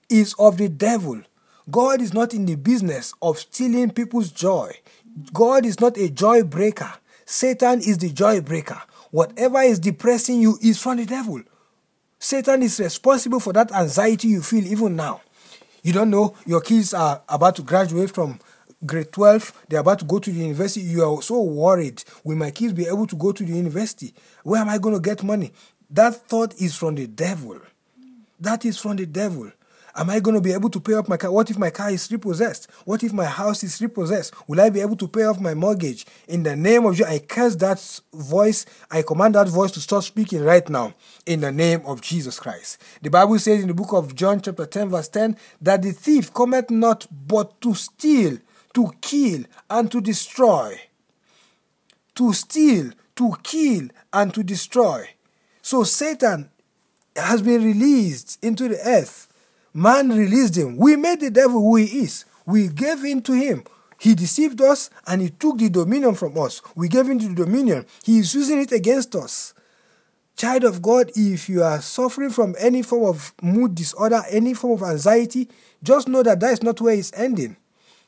is 0.09 0.35
of 0.39 0.59
the 0.59 0.69
devil. 0.69 1.23
God 1.71 2.01
is 2.01 2.15
not 2.15 2.33
in 2.35 2.47
the 2.47 2.55
business 2.55 3.15
of 3.21 3.39
stealing 3.39 3.91
people's 3.91 4.31
joy. 4.31 4.73
God 5.33 5.67
is 5.67 5.81
not 5.81 5.97
a 5.97 6.09
joy 6.11 6.43
breaker. 6.43 6.93
Satan 7.25 7.81
is 7.81 7.99
the 7.99 8.11
joy 8.11 8.41
breaker. 8.41 8.81
Whatever 9.11 9.61
is 9.63 9.79
depressing 9.79 10.41
you 10.41 10.59
is 10.63 10.81
from 10.81 10.99
the 10.99 11.07
devil. 11.07 11.43
Satan 12.19 12.63
is 12.63 12.79
responsible 12.79 13.41
for 13.41 13.53
that 13.53 13.73
anxiety 13.73 14.29
you 14.29 14.43
feel 14.43 14.67
even 14.67 14.97
now. 14.97 15.23
You 15.83 15.93
don't 15.93 16.11
know 16.11 16.35
your 16.47 16.61
kids 16.61 16.95
are 16.95 17.23
about 17.29 17.57
to 17.57 17.63
graduate 17.63 18.11
from 18.11 18.41
grade 18.85 19.13
12, 19.13 19.65
they're 19.69 19.81
about 19.81 19.99
to 20.01 20.05
go 20.05 20.19
to 20.19 20.31
the 20.31 20.39
university. 20.41 20.81
You 20.81 21.05
are 21.05 21.23
so 21.23 21.43
worried. 21.43 22.03
Will 22.25 22.37
my 22.37 22.51
kids 22.51 22.73
be 22.73 22.87
able 22.87 23.07
to 23.07 23.17
go 23.17 23.33
to 23.33 23.45
the 23.45 23.53
university? 23.53 24.15
Where 24.43 24.61
am 24.61 24.69
I 24.69 24.79
going 24.79 24.95
to 24.95 25.01
get 25.01 25.23
money? 25.23 25.53
That 25.91 26.15
thought 26.29 26.55
is 26.61 26.77
from 26.77 26.97
the 26.97 27.07
devil. 27.07 27.59
That 28.41 28.65
is 28.65 28.79
from 28.79 28.97
the 28.97 29.07
devil. 29.07 29.51
Am 29.99 30.11
I 30.11 30.21
going 30.21 30.35
to 30.35 30.43
be 30.43 30.53
able 30.53 30.69
to 30.69 30.79
pay 30.79 30.93
off 30.93 31.09
my 31.09 31.17
car? 31.17 31.33
What 31.33 31.51
if 31.51 31.57
my 31.57 31.71
car 31.71 31.91
is 31.91 32.13
repossessed? 32.13 32.71
What 32.85 33.03
if 33.03 33.15
my 33.15 33.25
house 33.25 33.65
is 33.65 33.81
repossessed? 33.81 34.35
Will 34.47 34.61
I 34.61 34.69
be 34.69 34.83
able 34.83 34.97
to 34.97 35.09
pay 35.09 35.25
off 35.25 35.41
my 35.41 35.55
mortgage? 35.55 36.05
In 36.29 36.43
the 36.43 36.55
name 36.55 36.85
of 36.85 36.97
Jesus, 36.97 37.11
I 37.11 37.19
curse 37.19 37.57
that 37.57 38.01
voice. 38.13 38.67
I 38.91 39.01
command 39.01 39.37
that 39.37 39.49
voice 39.49 39.71
to 39.73 39.81
stop 39.81 40.03
speaking 40.03 40.43
right 40.43 40.69
now. 40.69 40.93
In 41.25 41.41
the 41.41 41.51
name 41.51 41.81
of 41.87 42.03
Jesus 42.03 42.39
Christ. 42.39 42.77
The 43.01 43.09
Bible 43.09 43.39
says 43.39 43.63
in 43.63 43.69
the 43.69 43.75
book 43.75 43.95
of 43.95 44.15
John, 44.15 44.43
chapter 44.43 44.67
10, 44.67 44.91
verse 44.91 45.09
10, 45.09 45.35
that 45.63 45.81
the 45.81 45.93
thief 45.93 46.33
cometh 46.35 46.71
not 46.71 47.07
but 47.11 47.59
to 47.63 47.73
steal, 47.73 48.37
to 48.75 48.93
kill, 49.01 49.45
and 49.71 49.91
to 49.91 50.03
destroy. 50.03 50.79
To 52.17 52.35
steal, 52.35 52.91
to 53.17 53.35
kill, 53.43 53.89
and 54.13 54.35
to 54.35 54.43
destroy. 54.43 55.09
So 55.63 55.85
Satan 55.85 56.51
has 57.17 57.41
been 57.41 57.65
released 57.65 58.45
into 58.45 58.69
the 58.69 58.79
earth 58.87 59.26
Man 59.77 60.09
released 60.09 60.57
him. 60.57 60.79
We 60.79 60.97
made 60.97 61.21
the 61.21 61.31
devil 61.31 61.61
who 61.61 61.77
he 61.77 61.85
is. 62.01 62.25
We 62.47 62.69
gave 62.69 63.05
in 63.05 63.21
to 63.25 63.35
him. 63.35 63.63
He 63.99 64.15
deceived 64.15 64.63
us 64.63 64.89
and 65.07 65.21
he 65.21 65.29
took 65.29 65.59
the 65.59 65.69
dominion 65.69 66.15
from 66.15 66.39
us. 66.39 66.63
We 66.75 66.89
gave 66.89 67.07
him 67.11 67.19
the 67.19 67.35
dominion. 67.35 67.85
He 68.03 68.21
is 68.21 68.35
using 68.35 68.59
it 68.63 68.73
against 68.73 69.15
us. 69.15 69.53
Child 70.35 70.65
of 70.65 70.81
God, 70.81 71.11
if 71.15 71.51
you 71.51 71.63
are 71.63 71.83
suffering 71.83 72.31
from 72.31 72.55
any 72.59 72.81
form 72.81 73.05
of 73.05 73.35
mood 73.43 73.75
disorder, 73.75 74.23
any 74.31 74.55
form 74.55 74.83
of 74.83 74.89
anxiety, 74.89 75.47
just 75.83 76.09
know 76.09 76.23
that 76.23 76.41
that 76.41 76.53
is 76.55 76.63
not 76.63 76.81
where 76.81 76.95
it's 76.95 77.13
ending. 77.13 77.59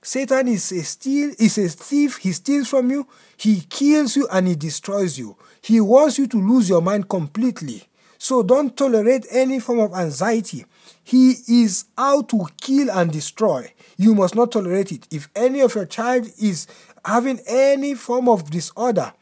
Satan 0.01 0.49
is 0.49 0.73
a 0.73 0.83
steal, 0.83 1.35
is 1.39 1.59
a 1.59 1.69
thief. 1.69 2.17
He 2.17 2.33
steals 2.33 2.69
from 2.69 2.91
you, 2.91 3.07
he 3.37 3.61
kills 3.69 4.17
you, 4.17 4.27
and 4.33 4.49
he 4.49 4.55
destroys 4.55 5.19
you. 5.19 5.37
He 5.61 5.83
wants 5.83 6.19
you 6.19 6.29
to 6.29 6.41
lose 6.41 6.67
your 6.67 6.81
mind 6.81 7.11
completely. 7.11 7.89
So 8.17 8.43
don't 8.43 8.77
tolerate 8.77 9.27
any 9.31 9.61
form 9.61 9.81
of 9.81 9.93
anxiety. 9.93 10.65
He 11.05 11.37
is 11.49 11.87
out 11.97 12.29
to 12.31 12.47
kill 12.61 12.91
and 12.91 13.11
destroy. 13.11 13.73
You 13.97 14.15
must 14.15 14.35
not 14.35 14.53
tolerate 14.53 14.93
it. 14.93 15.07
If 15.11 15.29
any 15.35 15.61
of 15.61 15.75
your 15.75 15.87
child 15.87 16.31
is 16.41 16.67
having 17.05 17.41
any 17.47 17.95
form 17.95 18.29
of 18.29 18.51
disorder, 18.51 19.13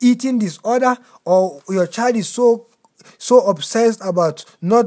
eating 0.00 0.38
disorder, 0.38 0.96
or 1.24 1.62
your 1.68 1.86
child 1.86 2.16
is 2.16 2.28
so 2.28 2.66
so 3.18 3.40
obsessed 3.46 4.00
about 4.04 4.44
not 4.60 4.86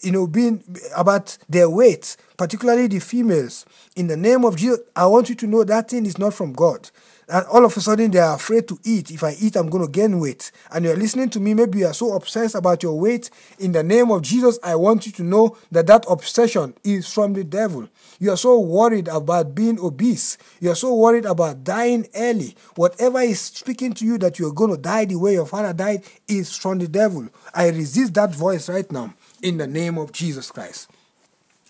you 0.00 0.10
know 0.10 0.26
being 0.26 0.62
about 0.96 1.36
their 1.48 1.68
weight 1.68 2.16
particularly 2.36 2.86
the 2.86 2.98
females 2.98 3.66
in 3.94 4.06
the 4.06 4.16
name 4.16 4.44
of 4.44 4.56
jesus 4.56 4.80
i 4.96 5.04
want 5.06 5.28
you 5.28 5.34
to 5.34 5.46
know 5.46 5.62
that 5.62 5.90
thing 5.90 6.06
is 6.06 6.18
not 6.18 6.32
from 6.32 6.52
god 6.54 6.90
and 7.28 7.46
all 7.46 7.64
of 7.64 7.76
a 7.76 7.80
sudden 7.80 8.10
they 8.10 8.18
are 8.18 8.34
afraid 8.34 8.68
to 8.68 8.78
eat. 8.84 9.10
If 9.10 9.22
I 9.22 9.36
eat, 9.40 9.56
I'm 9.56 9.70
going 9.70 9.84
to 9.84 9.90
gain 9.90 10.18
weight. 10.18 10.50
And 10.70 10.84
you're 10.84 10.96
listening 10.96 11.30
to 11.30 11.40
me, 11.40 11.54
maybe 11.54 11.80
you 11.80 11.86
are 11.86 11.94
so 11.94 12.14
obsessed 12.14 12.54
about 12.54 12.82
your 12.82 12.98
weight. 12.98 13.30
In 13.58 13.72
the 13.72 13.82
name 13.82 14.10
of 14.10 14.22
Jesus, 14.22 14.58
I 14.62 14.74
want 14.74 15.06
you 15.06 15.12
to 15.12 15.22
know 15.22 15.56
that 15.70 15.86
that 15.86 16.04
obsession 16.08 16.74
is 16.84 17.12
from 17.12 17.32
the 17.32 17.44
devil. 17.44 17.88
You 18.18 18.32
are 18.32 18.36
so 18.36 18.58
worried 18.58 19.08
about 19.08 19.54
being 19.54 19.80
obese. 19.80 20.36
You 20.60 20.70
are 20.70 20.76
so 20.76 20.94
worried 20.94 21.24
about 21.24 21.64
dying 21.64 22.06
early. 22.14 22.56
Whatever 22.76 23.20
is 23.20 23.40
speaking 23.40 23.92
to 23.94 24.04
you 24.04 24.18
that 24.18 24.38
you 24.38 24.48
are 24.48 24.52
going 24.52 24.70
to 24.70 24.76
die 24.76 25.04
the 25.04 25.16
way 25.16 25.34
your 25.34 25.46
father 25.46 25.72
died 25.72 26.04
is 26.28 26.56
from 26.56 26.78
the 26.78 26.88
devil. 26.88 27.28
I 27.54 27.68
resist 27.68 28.14
that 28.14 28.34
voice 28.34 28.68
right 28.68 28.90
now 28.90 29.14
in 29.42 29.58
the 29.58 29.66
name 29.66 29.98
of 29.98 30.12
Jesus 30.12 30.50
Christ. 30.50 30.90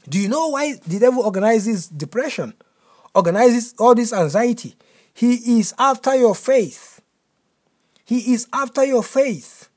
Do 0.09 0.19
you 0.19 0.29
know 0.29 0.49
why 0.49 0.75
the 0.87 0.99
devil 0.99 1.23
organizes 1.23 1.87
depression? 1.87 2.55
Organizes 3.15 3.75
all 3.79 3.95
this 3.95 4.13
anxiety? 4.13 4.75
He 5.15 5.59
is 5.59 5.75
after 5.79 6.15
your 6.15 6.35
faith. 6.35 7.01
He 8.05 8.33
is 8.33 8.47
after 8.53 8.85
your 8.85 9.03
faith. 9.03 9.69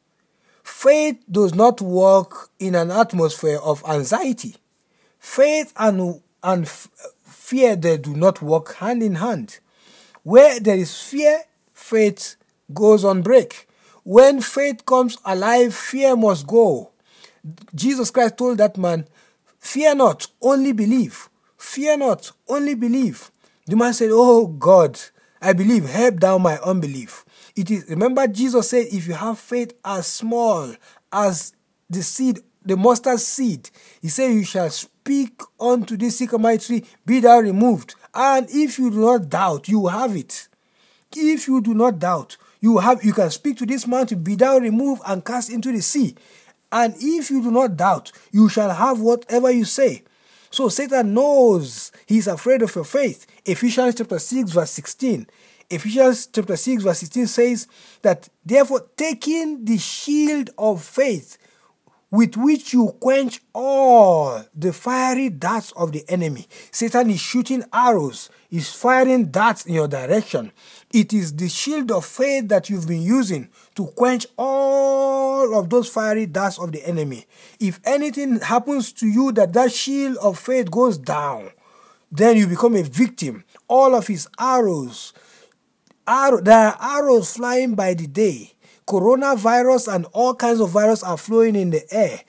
Faith 0.64 1.24
does 1.30 1.54
not 1.54 1.82
work 1.82 2.50
in 2.60 2.76
an 2.76 2.92
atmosphere 2.92 3.60
of 3.60 3.84
anxiety. 3.88 4.56
Faith 5.20 5.74
and, 5.78 6.22
and 6.44 6.68
fear 6.68 7.76
they 7.76 7.98
do 7.98 8.16
not 8.16 8.42
work 8.42 8.76
hand 8.76 9.04
in 9.04 9.16
hand. 9.16 9.60
Where 10.24 10.60
there 10.60 10.78
is 10.78 11.00
fear, 11.00 11.42
faith 11.74 12.36
goes 12.74 13.06
on 13.06 13.22
break. 13.22 13.68
When 14.04 14.42
faith 14.42 14.86
comes 14.86 15.18
alive, 15.24 15.74
fear 15.74 16.16
must 16.16 16.48
go. 16.48 16.92
Jesus 17.74 18.12
Christ 18.12 18.38
told 18.38 18.58
that 18.58 18.78
man, 18.78 19.08
Fear 19.60 19.96
not, 19.96 20.28
only 20.42 20.74
believe. 20.74 21.30
Fear 21.58 21.98
not, 21.98 22.32
only 22.48 22.76
believe. 22.76 23.32
The 23.66 23.76
man 23.76 23.94
said, 23.94 24.10
Oh 24.12 24.48
God, 24.48 25.00
I 25.46 25.54
believe, 25.54 25.88
help 25.88 26.20
down 26.20 26.42
my 26.42 26.58
unbelief. 26.58 27.24
It 27.56 27.70
is 27.70 27.88
remember 27.88 28.26
Jesus 28.26 28.68
said, 28.72 28.88
if 28.92 29.08
you 29.08 29.14
have 29.14 29.38
faith 29.38 29.74
as 29.86 30.08
small 30.08 30.74
as 31.14 31.54
the 31.88 32.02
seed, 32.02 32.40
the 32.64 32.76
mustard 32.76 33.20
seed, 33.20 33.70
he 34.02 34.08
said, 34.08 34.34
you 34.34 34.44
shall 34.44 34.72
speak 34.72 35.40
unto 35.60 35.96
this 35.98 36.18
sycamore 36.18 36.58
tree, 36.58 36.84
be 37.06 37.20
thou 37.20 37.38
removed. 37.40 37.94
And 38.16 38.48
if 38.50 38.80
you 38.80 38.90
do 38.90 39.02
not 39.02 39.30
doubt, 39.30 39.68
you 39.68 39.86
have 39.86 40.16
it. 40.16 40.48
If 41.16 41.48
you 41.48 41.62
do 41.62 41.76
not 41.76 42.00
doubt, 42.00 42.38
you 42.60 42.80
have 42.80 43.04
you 43.04 43.14
can 43.14 43.30
speak 43.30 43.58
to 43.60 43.68
this 43.68 43.86
mountain, 43.86 44.24
be 44.24 44.34
thou 44.34 44.58
removed 44.58 45.04
and 45.06 45.24
cast 45.24 45.52
into 45.52 45.72
the 45.72 45.82
sea. 45.82 46.16
And 46.72 46.96
if 46.98 47.30
you 47.30 47.44
do 47.44 47.52
not 47.52 47.78
doubt, 47.78 48.12
you 48.32 48.50
shall 48.50 48.72
have 48.72 49.00
whatever 49.00 49.52
you 49.52 49.66
say. 49.66 50.02
So 50.50 50.70
Satan 50.70 51.14
knows 51.14 51.92
he's 52.08 52.28
afraid 52.28 52.62
of 52.62 52.74
your 52.74 52.86
faith. 52.86 53.28
Ephesians 53.46 53.94
chapter 53.94 54.18
6, 54.18 54.52
verse 54.52 54.72
16. 54.72 55.28
Ephesians 55.70 56.28
chapter 56.28 56.56
6, 56.56 56.84
verse 56.84 57.00
16 57.00 57.28
says 57.28 57.68
that 58.02 58.28
therefore 58.44 58.88
taking 58.98 59.64
the 59.66 59.78
shield 59.78 60.50
of 60.58 60.84
faith 60.84 61.38
with 62.10 62.38
which 62.38 62.74
you 62.74 62.96
quench 63.00 63.42
all 63.54 64.42
the 64.56 64.74
fiery 64.74 65.30
darts 65.30 65.72
of 65.74 65.92
the 65.92 66.04
enemy. 66.10 66.48
Satan 66.72 67.12
is 67.12 67.20
shooting 67.20 67.64
arrows, 67.72 68.30
is 68.50 68.72
firing 68.72 69.28
darts 69.28 69.66
in 69.66 69.76
your 69.76 69.88
direction. 69.88 70.52
It 70.92 71.14
is 71.14 71.36
the 71.36 71.50
shield 71.50 71.92
of 71.92 72.06
faith 72.06 72.48
that 72.48 72.70
you've 72.70 72.88
been 72.88 73.02
using 73.04 73.50
to 73.76 73.88
quench 73.88 74.26
all 74.38 75.60
of 75.60 75.70
those 75.70 75.90
fiery 75.90 76.26
darts 76.26 76.58
of 76.58 76.72
the 76.72 76.84
enemy. 76.88 77.26
If 77.60 77.80
anything 77.86 78.40
happens 78.40 78.92
to 78.94 79.08
you 79.08 79.32
that 79.34 79.54
that 79.54 79.72
shield 79.72 80.18
of 80.18 80.40
faith 80.40 80.72
goes 80.72 80.98
down, 80.98 81.52
then 82.18 82.38
you 82.38 82.48
become 82.48 82.76
a 82.76 82.84
victim. 82.84 83.44
All 83.68 83.96
of 83.96 84.08
his 84.08 84.28
arrows, 84.40 85.14
arrow, 86.08 86.42
there 86.42 86.70
are 86.70 87.00
arrows 87.00 87.36
flying 87.36 87.76
by 87.76 87.94
the 87.94 88.08
day 88.08 88.56
coronavirus 88.88 89.94
and 89.94 90.06
all 90.14 90.36
kinds 90.36 90.60
of 90.60 90.70
virus 90.70 91.04
are 91.04 91.18
flowing 91.18 91.56
in 91.56 91.72
the 91.72 91.84
air. 91.94 92.22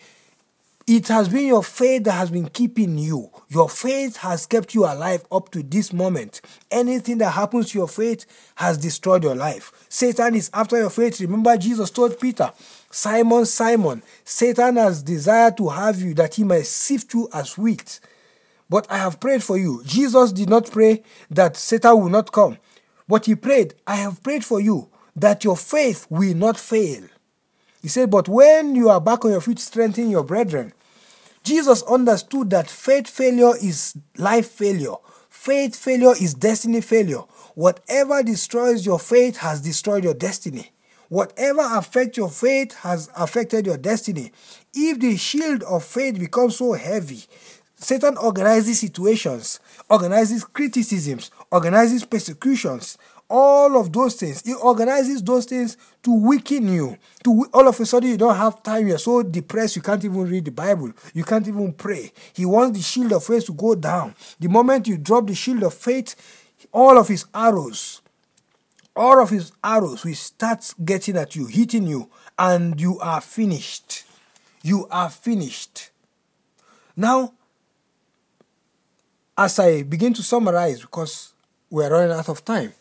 It 0.87 1.09
has 1.09 1.29
been 1.29 1.46
your 1.46 1.64
faith 1.64 2.05
that 2.05 2.12
has 2.12 2.31
been 2.31 2.49
keeping 2.49 2.96
you. 2.96 3.31
Your 3.49 3.68
faith 3.68 4.18
has 4.18 4.46
kept 4.46 4.72
you 4.72 4.85
alive 4.85 5.25
up 5.33 5.51
to 5.51 5.62
this 5.62 5.92
moment. 5.92 6.40
Anything 6.70 7.18
that 7.18 7.31
happens 7.31 7.70
to 7.70 7.79
your 7.79 7.88
faith 7.88 8.25
has 8.55 8.79
destroyed 8.79 9.25
your 9.25 9.35
life. 9.35 9.72
Satan 9.88 10.37
is 10.37 10.49
after 10.55 10.79
your 10.79 10.90
faith. 10.90 11.20
Remember, 11.20 11.57
Jesus 11.57 11.90
told 11.90 12.20
Peter, 12.20 12.53
Simon, 12.88 13.46
Simon, 13.46 14.01
Satan 14.25 14.77
has 14.77 15.03
desired 15.03 15.57
to 15.57 15.68
have 15.68 16.01
you 16.01 16.14
that 16.14 16.37
he 16.37 16.44
might 16.44 16.66
sift 16.66 17.12
you 17.14 17.29
as 17.33 17.59
wheat. 17.59 17.99
But 18.68 18.87
I 18.90 18.98
have 18.98 19.20
prayed 19.20 19.42
for 19.42 19.57
you. 19.57 19.83
Jesus 19.85 20.33
did 20.33 20.48
not 20.48 20.70
pray 20.70 21.02
that 21.31 21.57
Satan 21.57 22.00
will 22.00 22.09
not 22.09 22.33
come, 22.33 22.59
but 23.09 23.26
he 23.26 23.35
prayed, 23.35 23.74
I 23.87 23.96
have 23.96 24.22
prayed 24.22 24.44
for 24.44 24.61
you 24.61 24.88
that 25.14 25.44
your 25.44 25.57
faith 25.57 26.07
will 26.11 26.35
not 26.35 26.59
fail. 26.59 27.05
He 27.81 27.88
said, 27.88 28.11
But 28.11 28.29
when 28.29 28.74
you 28.74 28.88
are 28.90 29.00
back 29.00 29.24
on 29.24 29.31
your 29.31 29.40
feet, 29.40 29.59
strengthen 29.59 30.11
your 30.11 30.24
brethren. 30.24 30.72
Jesus 31.44 31.83
understood 31.85 32.50
that 32.50 32.68
faith 32.68 33.09
failure 33.09 33.52
is 33.62 33.96
life 34.16 34.50
failure. 34.50 34.94
Faith 35.31 35.76
failure 35.76 36.12
is 36.20 36.35
destiny 36.35 36.81
failure. 36.81 37.22
Whatever 37.55 38.22
destroys 38.24 38.85
your 38.85 38.98
faith 38.98 39.37
has 39.37 39.61
destroyed 39.61 40.02
your 40.02 40.14
destiny. 40.14 40.72
Whatever 41.09 41.62
affects 41.62 42.16
your 42.16 42.31
faith 42.31 42.74
has 42.79 43.09
affected 43.16 43.64
your 43.64 43.76
destiny. 43.76 44.33
If 44.74 44.98
the 44.98 45.16
shield 45.16 45.62
of 45.62 45.85
faith 45.85 46.18
becomes 46.18 46.57
so 46.57 46.72
heavy, 46.72 47.22
Satan 47.76 48.16
organizes 48.16 48.80
situations, 48.80 49.60
organizes 49.90 50.44
criticisms, 50.44 51.30
organizes 51.50 52.04
persecutions, 52.04 52.96
all 53.28 53.78
of 53.78 53.92
those 53.92 54.14
things. 54.14 54.42
He 54.42 54.54
organizes 54.54 55.22
those 55.22 55.44
things 55.44 55.76
to 56.02 56.14
weaken 56.14 56.68
you. 56.72 56.96
To 57.24 57.46
all 57.52 57.68
of 57.68 57.78
a 57.78 57.86
sudden 57.86 58.10
you 58.10 58.16
don't 58.16 58.36
have 58.36 58.62
time. 58.62 58.86
You're 58.86 58.98
so 58.98 59.22
depressed 59.22 59.76
you 59.76 59.82
can't 59.82 60.04
even 60.04 60.24
read 60.24 60.44
the 60.44 60.52
Bible. 60.52 60.92
You 61.12 61.24
can't 61.24 61.46
even 61.46 61.72
pray. 61.72 62.12
He 62.32 62.46
wants 62.46 62.78
the 62.78 62.82
shield 62.82 63.12
of 63.12 63.24
faith 63.24 63.46
to 63.46 63.52
go 63.52 63.74
down. 63.74 64.14
The 64.40 64.48
moment 64.48 64.88
you 64.88 64.96
drop 64.96 65.26
the 65.26 65.34
shield 65.34 65.62
of 65.62 65.74
faith, 65.74 66.14
all 66.72 66.96
of 66.98 67.08
his 67.08 67.26
arrows, 67.34 68.00
all 68.94 69.20
of 69.20 69.30
his 69.30 69.52
arrows 69.62 70.04
will 70.04 70.14
start 70.14 70.72
getting 70.84 71.16
at 71.16 71.36
you, 71.36 71.46
hitting 71.46 71.86
you, 71.86 72.08
and 72.38 72.80
you 72.80 72.98
are 73.00 73.20
finished. 73.20 74.04
You 74.62 74.86
are 74.90 75.10
finished. 75.10 75.90
Now, 76.96 77.34
as 79.37 79.59
I 79.59 79.83
begin 79.83 80.14
to 80.14 80.22
summarize, 80.22 80.81
because 80.81 81.33
we're 81.70 81.90
running 81.90 82.16
out 82.16 82.29
of 82.29 82.44
time. 82.44 82.72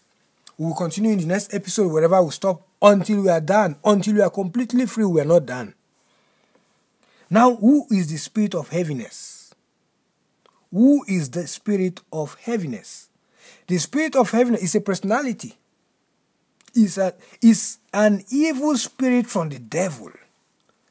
We 0.57 0.65
will 0.67 0.75
continue 0.75 1.11
in 1.11 1.19
the 1.19 1.25
next 1.25 1.53
episode 1.53 1.91
wherever 1.91 2.21
we 2.21 2.31
stop 2.31 2.61
until 2.81 3.21
we 3.21 3.29
are 3.29 3.41
done. 3.41 3.75
Until 3.83 4.15
we 4.15 4.21
are 4.21 4.29
completely 4.29 4.85
free, 4.85 5.05
we 5.05 5.19
are 5.21 5.25
not 5.25 5.45
done. 5.45 5.73
Now, 7.29 7.55
who 7.55 7.85
is 7.91 8.09
the 8.09 8.17
spirit 8.17 8.55
of 8.55 8.69
heaviness? 8.69 9.53
Who 10.71 11.03
is 11.07 11.29
the 11.29 11.47
spirit 11.47 12.01
of 12.13 12.37
heaviness? 12.41 13.09
The 13.67 13.77
spirit 13.79 14.15
of 14.15 14.31
heaviness 14.31 14.63
is 14.63 14.75
a 14.75 14.81
personality. 14.81 15.55
Is 16.73 16.97
a 16.97 17.13
an 17.93 18.23
evil 18.29 18.77
spirit 18.77 19.27
from 19.27 19.49
the 19.49 19.59
devil. 19.59 20.11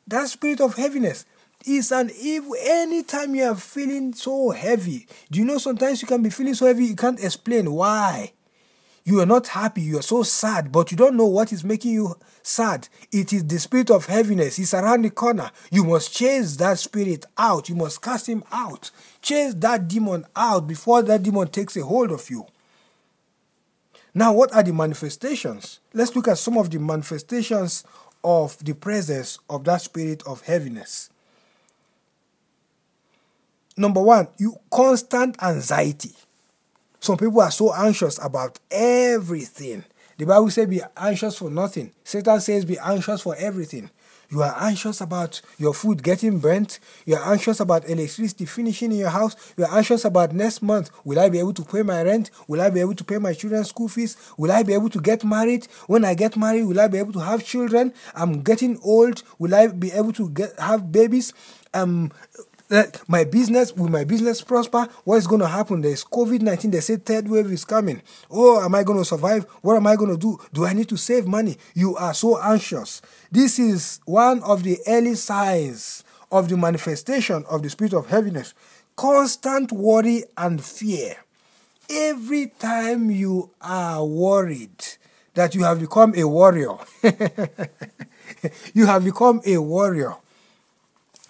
That 0.07 0.29
spirit 0.29 0.61
of 0.61 0.77
heaviness 0.77 1.25
is 1.65 1.93
an 1.93 2.11
evil. 2.19 2.55
Anytime 2.61 3.35
you 3.35 3.45
are 3.45 3.55
feeling 3.55 4.15
so 4.15 4.51
heavy, 4.51 5.07
do 5.31 5.39
you 5.39 5.45
know 5.45 5.59
sometimes 5.59 6.03
you 6.03 6.09
can 6.09 6.23
be 6.23 6.31
feeling 6.31 6.55
so 6.55 6.67
heavy 6.67 6.87
you 6.87 6.97
can't 6.97 7.23
explain 7.23 7.73
why? 7.73 8.33
You 9.07 9.21
are 9.21 9.27
not 9.27 9.49
happy, 9.49 9.83
you 9.83 9.99
are 9.99 10.03
so 10.03 10.23
sad, 10.23 10.73
but 10.73 10.91
you 10.91 10.97
don't 10.97 11.17
know 11.17 11.27
what 11.27 11.53
is 11.53 11.63
making 11.63 11.93
you 11.93 12.17
sad. 12.43 12.89
It 13.13 13.35
is 13.35 13.45
the 13.45 13.59
spirit 13.59 13.91
of 13.91 14.07
heaviness. 14.07 14.59
It's 14.59 14.73
around 14.73 15.03
the 15.03 15.11
corner. 15.11 15.51
You 15.71 15.85
must 15.85 16.15
chase 16.15 16.57
that 16.57 16.79
spirit 16.79 17.27
out. 17.37 17.69
You 17.69 17.75
must 17.75 18.01
cast 18.01 18.29
him 18.29 18.45
out. 18.51 18.91
Chase 19.21 19.53
that 19.57 19.89
demon 19.89 20.25
out 20.35 20.67
before 20.67 21.03
that 21.03 21.23
demon 21.23 21.49
takes 21.49 21.77
a 21.77 21.85
hold 21.85 22.13
of 22.13 22.31
you. 22.31 22.47
Now, 24.15 24.33
what 24.33 24.55
are 24.55 24.63
the 24.63 24.73
manifestations? 24.73 25.81
Let's 25.93 26.17
look 26.17 26.29
at 26.29 26.39
some 26.39 26.57
of 26.57 26.71
the 26.71 26.79
manifestations 26.79 27.85
of 28.23 28.57
the 28.65 28.75
presence 28.75 29.39
of 29.51 29.65
that 29.65 29.83
spirit 29.83 30.23
of 30.25 30.43
heaviness. 30.43 31.11
Number 33.77 34.01
one, 34.01 34.29
you 34.39 34.57
constant 34.71 35.43
anxiety. 35.43 36.13
Some 37.01 37.17
people 37.19 37.41
are 37.41 37.51
so 37.51 37.75
anxious 37.75 38.19
about 38.25 38.59
everything. 38.71 39.85
The 40.17 40.27
Bible 40.27 40.51
says, 40.51 40.69
Be 40.69 40.81
anxious 40.97 41.37
for 41.37 41.51
nothing. 41.51 41.93
Satan 42.05 42.41
says, 42.41 42.65
Be 42.65 42.79
anxious 42.79 43.21
for 43.21 43.35
everything. 43.37 43.91
You 44.31 44.43
are 44.43 44.57
anxious 44.59 45.01
about 45.01 45.41
your 45.59 45.75
food 45.75 46.03
getting 46.03 46.39
burnt. 46.39 46.79
You 47.05 47.17
are 47.17 47.33
anxious 47.33 47.61
about 47.61 47.89
electricity 47.89 48.47
finishing 48.47 48.91
in 48.93 48.99
your 48.99 49.11
house. 49.11 49.37
You 49.57 49.65
are 49.65 49.77
anxious 49.77 50.05
about 50.05 50.33
next 50.33 50.63
month. 50.63 50.91
Will 51.05 51.19
I 51.19 51.29
be 51.29 51.39
able 51.39 51.53
to 51.55 51.65
pay 51.65 51.83
my 51.83 52.03
rent? 52.03 52.31
Will 52.49 52.61
I 52.61 52.71
be 52.71 52.81
able 52.81 52.95
to 52.95 53.05
pay 53.05 53.19
my 53.19 53.33
children's 53.33 53.69
school 53.69 53.89
fees? 53.89 54.17
Will 54.39 54.51
I 54.51 54.63
be 54.63 54.73
able 54.73 54.89
to 54.91 55.01
get 55.01 55.25
married? 55.25 55.67
When 55.87 56.05
I 56.05 56.15
get 56.15 56.37
married, 56.37 56.65
will 56.65 56.81
I 56.81 56.89
be 56.89 56.99
able 56.99 57.13
to 57.13 57.21
have 57.21 57.45
children? 57.45 57.93
I'm 58.15 58.43
getting 58.43 58.79
old. 58.83 59.23
Will 59.39 59.55
I 59.55 59.67
be 59.69 59.93
able 59.93 60.13
to 60.15 60.31
get 60.31 60.59
have 60.59 60.91
babies? 60.91 61.33
Um, 61.75 62.11
let 62.71 63.07
my 63.09 63.25
business 63.25 63.73
will 63.75 63.89
my 63.89 64.05
business 64.05 64.41
prosper? 64.41 64.89
What 65.05 65.17
is 65.17 65.27
going 65.27 65.41
to 65.41 65.49
happen? 65.49 65.83
There's 65.83 66.05
covid-19 66.05 66.73
they 66.73 66.81
say 66.81 66.97
third 66.97 67.29
wave 67.29 67.47
is 67.53 67.65
coming. 67.65 68.03
Oh 68.31 68.63
am 68.65 68.75
i 68.75 68.83
going 68.83 68.99
to 68.99 69.05
survive? 69.05 69.45
What 69.63 69.77
am 69.77 69.87
i 69.87 69.97
going 69.97 70.11
to 70.11 70.17
do? 70.17 70.39
Do 70.53 70.65
i 70.65 70.73
need 70.73 70.89
to 70.89 70.97
save 70.97 71.27
money? 71.27 71.57
You 71.75 71.97
are 71.97 72.15
so 72.15 72.41
anxious. 72.41 73.03
This 73.31 73.59
is 73.59 74.01
one 74.07 74.43
of 74.43 74.63
the 74.63 74.79
early 74.87 75.15
signs 75.15 76.05
of 76.33 76.49
the 76.49 76.57
manifestation 76.57 77.45
of 77.51 77.63
the 77.63 77.71
spirit 77.71 77.93
of 77.93 78.09
heaviness. 78.09 78.55
Constant 78.97 79.71
worry 79.73 80.25
and 80.37 80.65
fear. 80.65 81.17
Every 81.91 82.47
time 82.59 83.11
you 83.11 83.51
are 83.61 84.05
worried 84.05 84.83
that 85.35 85.55
you 85.55 85.65
have 85.65 85.81
become 85.81 86.15
a 86.17 86.25
warrior 86.27 86.75
you 88.73 88.87
have 88.87 89.05
become 89.05 89.41
a 89.45 89.59
warrior 89.59 90.15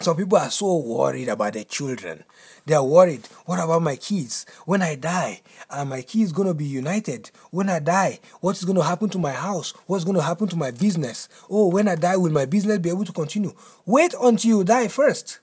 some 0.01 0.17
people 0.17 0.39
are 0.39 0.51
so 0.51 0.79
worried 0.79 1.29
about 1.29 1.53
their 1.53 1.65
children. 1.65 2.25
They 2.67 2.75
are 2.75 2.85
worried. 2.85 3.29
What 3.45 3.63
about 3.63 3.83
my 3.83 3.97
kids? 3.97 4.47
When 4.65 4.83
I 4.83 4.95
die, 4.95 5.43
are 5.71 5.85
my 5.85 6.03
kids 6.03 6.33
going 6.33 6.49
to 6.49 6.55
be 6.55 6.65
united? 6.65 7.31
When 7.51 7.69
I 7.69 7.79
die, 7.79 8.21
what 8.41 8.57
is 8.57 8.65
going 8.65 8.77
to 8.77 8.83
happen 8.83 9.11
to 9.11 9.19
my 9.19 9.33
house? 9.33 9.73
What's 9.87 10.05
going 10.05 10.17
to 10.17 10.23
happen 10.23 10.49
to 10.49 10.57
my 10.57 10.71
business? 10.71 11.29
Oh, 11.51 11.69
when 11.69 11.89
I 11.89 11.95
die, 11.95 12.17
will 12.17 12.33
my 12.33 12.47
business 12.47 12.79
be 12.79 12.89
able 12.89 13.05
to 13.05 13.13
continue? 13.13 13.53
Wait 13.85 14.15
until 14.21 14.59
you 14.59 14.65
die 14.65 14.89
first. 14.89 15.41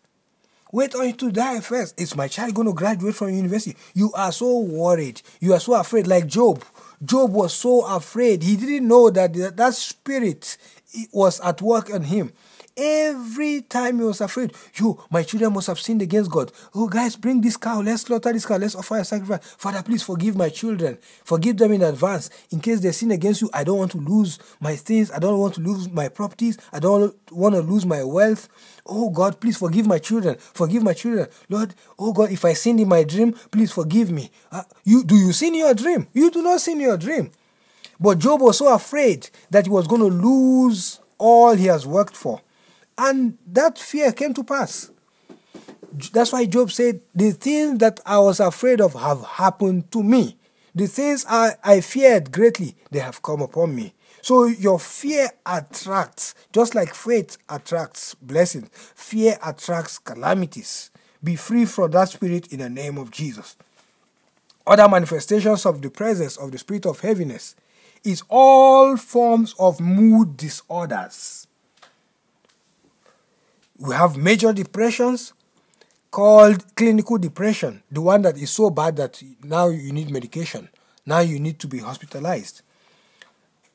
Wait 0.72 0.96
until 0.96 1.28
you 1.28 1.32
die 1.34 1.60
first. 1.60 2.00
Is 2.00 2.16
my 2.16 2.28
child 2.28 2.56
going 2.56 2.68
to 2.68 2.74
graduate 2.74 3.16
from 3.16 3.30
university? 3.30 3.78
You 3.94 4.12
are 4.14 4.32
so 4.32 4.60
worried. 4.60 5.22
You 5.40 5.54
are 5.54 5.60
so 5.60 5.76
afraid, 5.76 6.08
like 6.08 6.28
Job. 6.28 6.64
Job 7.04 7.32
was 7.32 7.54
so 7.54 7.86
afraid. 7.86 8.42
He 8.42 8.56
didn't 8.56 8.88
know 8.88 9.10
that 9.10 9.34
that 9.58 9.74
spirit 9.76 10.58
was 11.12 11.40
at 11.42 11.62
work 11.62 11.94
on 11.94 12.04
him. 12.04 12.32
Every 12.78 13.62
time 13.62 14.00
he 14.00 14.06
was 14.06 14.22
afraid, 14.22 14.54
you, 14.76 15.00
my 15.10 15.24
children 15.24 15.54
must 15.54 15.68
have 15.68 15.80
sinned 15.80 16.02
against 16.02 16.32
God. 16.32 16.52
Oh, 16.74 16.88
guys, 16.88 17.16
bring 17.16 17.42
this 17.42 17.58
cow. 17.58 17.82
Let's 17.82 18.04
slaughter 18.04 18.32
this 18.32 18.46
cow. 18.46 18.58
Let's 18.58 18.76
offer 18.76 18.98
a 18.98 19.04
sacrifice. 19.04 19.56
Father, 19.58 19.84
please 19.84 20.04
forgive 20.04 20.36
my 20.38 20.50
children. 20.50 20.98
Forgive 21.26 21.58
them 21.58 21.74
in 21.74 21.82
advance. 21.82 22.30
In 22.50 22.62
case 22.62 22.80
they 22.80 22.92
sin 22.92 23.12
against 23.12 23.42
you, 23.42 23.50
I 23.54 23.64
don't 23.64 23.78
want 23.78 23.92
to 23.92 23.98
lose 23.98 24.40
my 24.60 24.76
things. 24.76 25.12
I 25.12 25.20
don't 25.20 25.38
want 25.38 25.56
to 25.56 25.62
lose 25.62 25.90
my 25.90 26.08
properties. 26.08 26.58
I 26.72 26.80
don't 26.80 27.16
want 27.32 27.56
to 27.56 27.62
lose 27.62 27.86
my 27.86 28.04
wealth. 28.04 28.48
Oh 28.86 29.10
God, 29.10 29.40
please 29.40 29.58
forgive 29.58 29.86
my 29.86 30.00
children. 30.00 30.38
Forgive 30.40 30.82
my 30.82 30.94
children. 30.94 31.28
Lord, 31.50 31.76
oh 32.00 32.14
God, 32.14 32.32
if 32.32 32.46
I 32.46 32.54
sinned 32.54 32.80
in 32.80 32.88
my 32.88 33.04
dream, 33.04 33.34
please 33.52 33.72
forgive 33.72 34.12
me. 34.12 34.32
Uh, 34.52 34.64
you 34.84 35.04
do 35.04 35.16
you 35.16 35.34
sin 35.34 35.54
in 35.54 35.60
your 35.60 35.74
dream? 35.74 36.08
You 36.14 36.32
do 36.32 36.42
not 36.42 36.62
sin 36.62 36.78
in 36.78 36.82
your 36.88 36.98
dream. 36.98 37.32
But 38.00 38.18
Job 38.18 38.42
was 38.42 38.58
so 38.58 38.74
afraid 38.74 39.30
that 39.52 39.66
he 39.66 39.72
was 39.72 39.88
going 39.88 40.02
to 40.02 40.08
lose 40.08 41.00
all 41.18 41.54
he 41.54 41.68
has 41.68 41.86
worked 41.86 42.18
for. 42.18 42.42
And 42.98 43.38
that 43.48 43.78
fear 43.78 44.12
came 44.12 44.34
to 44.36 44.44
pass. 44.44 44.92
That's 46.14 46.32
why 46.32 46.46
Job 46.46 46.72
said, 46.72 47.02
The 47.14 47.32
things 47.32 47.80
that 47.80 48.00
I 48.06 48.20
was 48.20 48.40
afraid 48.40 48.82
of 48.82 48.94
have 48.94 49.24
happened 49.24 49.92
to 49.92 50.04
me. 50.04 50.38
The 50.74 50.88
things 50.88 51.26
I, 51.28 51.52
I 51.64 51.82
feared 51.82 52.32
greatly, 52.32 52.76
they 52.92 53.00
have 53.00 53.22
come 53.22 53.42
upon 53.42 53.76
me. 53.76 53.94
So 54.22 54.46
your 54.46 54.80
fear 54.80 55.30
attracts, 55.46 56.36
just 56.54 56.76
like 56.76 56.94
faith 56.94 57.38
attracts 57.50 58.16
blessings, 58.16 58.70
fear 58.72 59.38
attracts 59.44 59.98
calamities. 59.98 60.92
Be 61.24 61.36
free 61.36 61.66
from 61.66 61.92
that 61.92 62.10
spirit 62.10 62.54
in 62.54 62.60
the 62.60 62.70
name 62.70 62.98
of 62.98 63.12
Jesus. 63.12 63.58
Other 64.66 64.88
manifestations 64.88 65.66
of 65.66 65.82
the 65.82 65.90
presence 65.90 66.38
of 66.38 66.52
the 66.52 66.58
spirit 66.58 66.86
of 66.86 67.00
heaviness 67.00 67.56
is 68.04 68.24
all 68.30 68.96
forms 68.96 69.56
of 69.60 69.80
mood 69.80 70.38
disorders 70.38 71.48
we 73.82 73.96
have 73.96 74.16
major 74.16 74.54
depressions 74.54 75.34
called 76.12 76.76
clinical 76.76 77.18
depression, 77.18 77.82
the 77.92 78.02
one 78.02 78.22
that 78.22 78.38
is 78.38 78.52
so 78.52 78.70
bad 78.70 78.96
that 78.98 79.22
now 79.44 79.70
you 79.70 79.92
need 79.92 80.12
medication. 80.12 80.70
Now 81.06 81.20
you 81.20 81.40
need 81.40 81.58
to 81.60 81.68
be 81.68 81.80
hospitalized. 81.80 82.62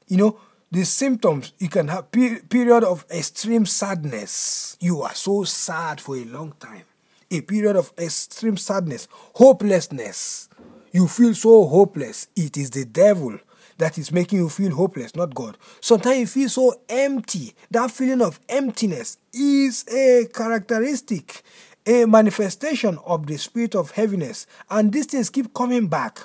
You 0.06 0.16
know, 0.18 0.40
the 0.70 0.84
symptoms 0.84 1.52
you 1.58 1.68
can 1.68 1.88
have 1.88 2.10
per- 2.12 2.40
period 2.48 2.84
of 2.84 3.04
extreme 3.10 3.66
sadness. 3.66 4.76
You 4.80 5.02
are 5.02 5.14
so 5.14 5.42
sad 5.42 6.00
for 6.00 6.16
a 6.16 6.24
long 6.24 6.52
time. 6.60 6.84
A 7.30 7.40
period 7.40 7.74
of 7.74 7.92
extreme 7.98 8.56
sadness, 8.56 9.08
hopelessness. 9.34 10.48
You 10.92 11.08
feel 11.08 11.34
so 11.34 11.66
hopeless. 11.66 12.28
It 12.36 12.56
is 12.56 12.70
the 12.70 12.84
devil 12.84 13.40
that 13.78 13.98
is 13.98 14.12
making 14.12 14.38
you 14.38 14.48
feel 14.48 14.74
hopeless, 14.74 15.14
not 15.14 15.34
God. 15.34 15.56
Sometimes 15.80 16.18
you 16.18 16.26
feel 16.26 16.48
so 16.48 16.80
empty. 16.88 17.54
That 17.70 17.90
feeling 17.90 18.22
of 18.22 18.40
emptiness 18.48 19.18
is 19.32 19.84
a 19.88 20.26
characteristic, 20.32 21.42
a 21.86 22.06
manifestation 22.06 22.98
of 23.04 23.26
the 23.26 23.36
spirit 23.36 23.74
of 23.74 23.92
heaviness. 23.92 24.46
And 24.70 24.92
these 24.92 25.06
things 25.06 25.30
keep 25.30 25.52
coming 25.54 25.88
back. 25.88 26.20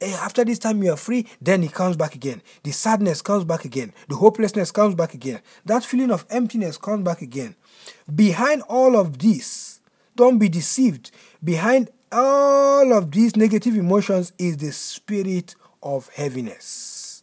Eh, 0.00 0.16
after 0.20 0.44
this 0.44 0.58
time 0.58 0.82
you 0.82 0.92
are 0.92 0.96
free, 0.96 1.26
then 1.42 1.62
it 1.62 1.72
comes 1.72 1.96
back 1.96 2.14
again. 2.14 2.40
The 2.62 2.70
sadness 2.70 3.20
comes 3.20 3.44
back 3.44 3.64
again. 3.64 3.92
The 4.08 4.16
hopelessness 4.16 4.70
comes 4.70 4.94
back 4.94 5.12
again. 5.12 5.40
That 5.66 5.84
feeling 5.84 6.10
of 6.10 6.24
emptiness 6.30 6.78
comes 6.78 7.04
back 7.04 7.20
again. 7.20 7.54
Behind 8.14 8.62
all 8.62 8.96
of 8.96 9.18
this, 9.18 9.80
don't 10.16 10.38
be 10.38 10.48
deceived. 10.48 11.10
Behind 11.44 11.90
all 12.12 12.92
of 12.92 13.10
these 13.10 13.36
negative 13.36 13.76
emotions 13.76 14.32
is 14.38 14.56
the 14.56 14.72
spirit 14.72 15.54
of 15.82 16.08
heaviness. 16.14 17.22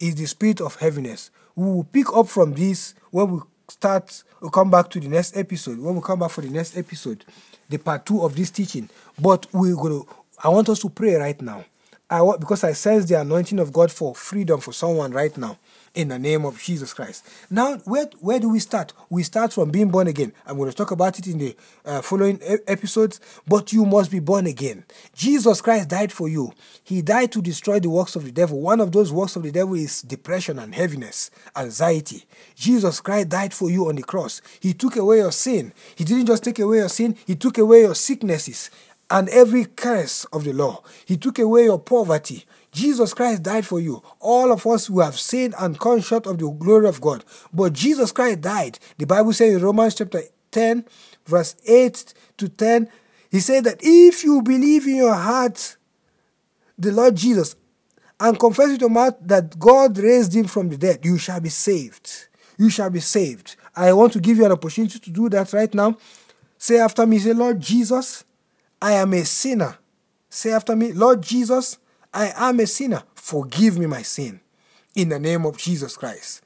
Is 0.00 0.14
the 0.14 0.26
spirit 0.26 0.60
of 0.60 0.76
heaviness. 0.76 1.30
We 1.56 1.64
will 1.64 1.84
pick 1.84 2.12
up 2.14 2.28
from 2.28 2.54
this 2.54 2.94
when 3.10 3.30
we 3.30 3.40
start, 3.68 4.22
we'll 4.40 4.50
come 4.50 4.70
back 4.70 4.90
to 4.90 5.00
the 5.00 5.08
next 5.08 5.36
episode. 5.36 5.78
When 5.78 5.94
we 5.94 6.00
come 6.00 6.20
back 6.20 6.30
for 6.30 6.40
the 6.40 6.50
next 6.50 6.76
episode, 6.76 7.24
the 7.68 7.78
part 7.78 8.06
two 8.06 8.22
of 8.22 8.36
this 8.36 8.50
teaching. 8.50 8.88
But 9.20 9.46
we're 9.52 9.74
going 9.74 10.02
to, 10.02 10.08
I 10.42 10.48
want 10.48 10.68
us 10.68 10.80
to 10.80 10.88
pray 10.88 11.14
right 11.14 11.40
now. 11.40 11.64
I 12.10 12.22
want, 12.22 12.40
because 12.40 12.64
I 12.64 12.72
sense 12.72 13.04
the 13.04 13.20
anointing 13.20 13.58
of 13.58 13.72
God 13.72 13.92
for 13.92 14.14
freedom 14.14 14.60
for 14.60 14.72
someone 14.72 15.12
right 15.12 15.36
now 15.36 15.58
in 15.94 16.08
the 16.08 16.18
name 16.18 16.44
of 16.44 16.58
Jesus 16.58 16.94
Christ. 16.94 17.26
Now, 17.50 17.76
where, 17.78 18.06
where 18.20 18.38
do 18.38 18.48
we 18.48 18.60
start? 18.60 18.92
We 19.10 19.22
start 19.22 19.52
from 19.52 19.70
being 19.70 19.90
born 19.90 20.06
again. 20.06 20.32
I'm 20.46 20.56
going 20.56 20.70
to 20.70 20.76
talk 20.76 20.90
about 20.90 21.18
it 21.18 21.26
in 21.26 21.38
the 21.38 21.56
uh, 21.84 22.00
following 22.00 22.40
e- 22.48 22.58
episodes, 22.66 23.20
but 23.46 23.72
you 23.72 23.84
must 23.84 24.10
be 24.10 24.20
born 24.20 24.46
again. 24.46 24.84
Jesus 25.14 25.60
Christ 25.60 25.88
died 25.88 26.12
for 26.12 26.28
you. 26.28 26.52
He 26.84 27.02
died 27.02 27.32
to 27.32 27.42
destroy 27.42 27.80
the 27.80 27.90
works 27.90 28.16
of 28.16 28.24
the 28.24 28.32
devil. 28.32 28.60
One 28.60 28.80
of 28.80 28.92
those 28.92 29.12
works 29.12 29.36
of 29.36 29.42
the 29.42 29.52
devil 29.52 29.74
is 29.74 30.02
depression 30.02 30.58
and 30.58 30.74
heaviness, 30.74 31.30
anxiety. 31.56 32.24
Jesus 32.54 33.00
Christ 33.00 33.28
died 33.28 33.52
for 33.52 33.68
you 33.70 33.88
on 33.88 33.96
the 33.96 34.02
cross. 34.02 34.40
He 34.60 34.72
took 34.72 34.96
away 34.96 35.18
your 35.18 35.32
sin. 35.32 35.72
He 35.94 36.04
didn't 36.04 36.26
just 36.26 36.44
take 36.44 36.58
away 36.58 36.78
your 36.78 36.88
sin, 36.88 37.16
He 37.26 37.34
took 37.34 37.58
away 37.58 37.80
your 37.80 37.94
sicknesses 37.94 38.70
and 39.10 39.28
every 39.30 39.64
curse 39.64 40.24
of 40.26 40.44
the 40.44 40.52
law. 40.52 40.82
He 41.06 41.16
took 41.16 41.38
away 41.38 41.64
your 41.64 41.78
poverty. 41.78 42.44
Jesus 42.72 43.14
Christ 43.14 43.42
died 43.42 43.66
for 43.66 43.80
you. 43.80 44.02
All 44.20 44.52
of 44.52 44.66
us 44.66 44.86
who 44.86 45.00
have 45.00 45.18
sinned 45.18 45.54
and 45.58 45.80
come 45.80 46.00
short 46.00 46.26
of 46.26 46.38
the 46.38 46.50
glory 46.50 46.88
of 46.88 47.00
God. 47.00 47.24
But 47.52 47.72
Jesus 47.72 48.12
Christ 48.12 48.42
died. 48.42 48.78
The 48.98 49.06
Bible 49.06 49.32
says 49.32 49.54
in 49.54 49.62
Romans 49.62 49.94
chapter 49.94 50.22
10, 50.50 50.84
verse 51.26 51.56
8 51.66 52.14
to 52.36 52.48
10, 52.48 52.88
he 53.30 53.40
said 53.40 53.64
that 53.64 53.78
if 53.80 54.24
you 54.24 54.42
believe 54.42 54.86
in 54.86 54.96
your 54.96 55.14
heart 55.14 55.76
the 56.78 56.92
Lord 56.92 57.16
Jesus 57.16 57.56
and 58.20 58.38
confess 58.38 58.68
with 58.68 58.80
your 58.80 58.90
mouth 58.90 59.16
that 59.22 59.58
God 59.58 59.98
raised 59.98 60.34
him 60.34 60.46
from 60.46 60.68
the 60.68 60.76
dead, 60.76 61.04
you 61.04 61.18
shall 61.18 61.40
be 61.40 61.48
saved. 61.48 62.28
You 62.56 62.70
shall 62.70 62.90
be 62.90 63.00
saved. 63.00 63.56
I 63.74 63.92
want 63.92 64.12
to 64.14 64.20
give 64.20 64.38
you 64.38 64.44
an 64.44 64.52
opportunity 64.52 64.98
to 64.98 65.10
do 65.10 65.28
that 65.30 65.52
right 65.52 65.72
now. 65.72 65.96
Say 66.56 66.78
after 66.78 67.06
me, 67.06 67.18
say, 67.18 67.32
Lord 67.32 67.60
Jesus, 67.60 68.24
I 68.80 68.92
am 68.92 69.12
a 69.12 69.24
sinner. 69.24 69.78
Say 70.30 70.52
after 70.52 70.76
me, 70.76 70.92
Lord 70.92 71.22
Jesus, 71.22 71.78
I 72.12 72.32
am 72.36 72.60
a 72.60 72.66
sinner. 72.66 73.02
Forgive 73.14 73.78
me 73.78 73.86
my 73.86 74.02
sin. 74.02 74.40
In 74.94 75.08
the 75.08 75.18
name 75.18 75.44
of 75.44 75.58
Jesus 75.58 75.96
Christ. 75.96 76.42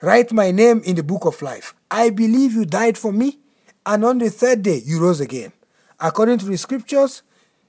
Write 0.00 0.32
my 0.32 0.50
name 0.50 0.80
in 0.84 0.96
the 0.96 1.02
book 1.02 1.24
of 1.24 1.42
life. 1.42 1.74
I 1.90 2.10
believe 2.10 2.52
you 2.52 2.64
died 2.64 2.96
for 2.96 3.12
me, 3.12 3.38
and 3.84 4.04
on 4.04 4.18
the 4.18 4.30
third 4.30 4.62
day 4.62 4.80
you 4.84 5.00
rose 5.00 5.20
again. 5.20 5.52
According 5.98 6.38
to 6.38 6.46
the 6.46 6.56
scriptures, 6.56 7.22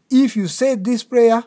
if 0.10 0.36
you 0.36 0.48
said 0.48 0.84
this 0.84 1.04
prayer, 1.04 1.44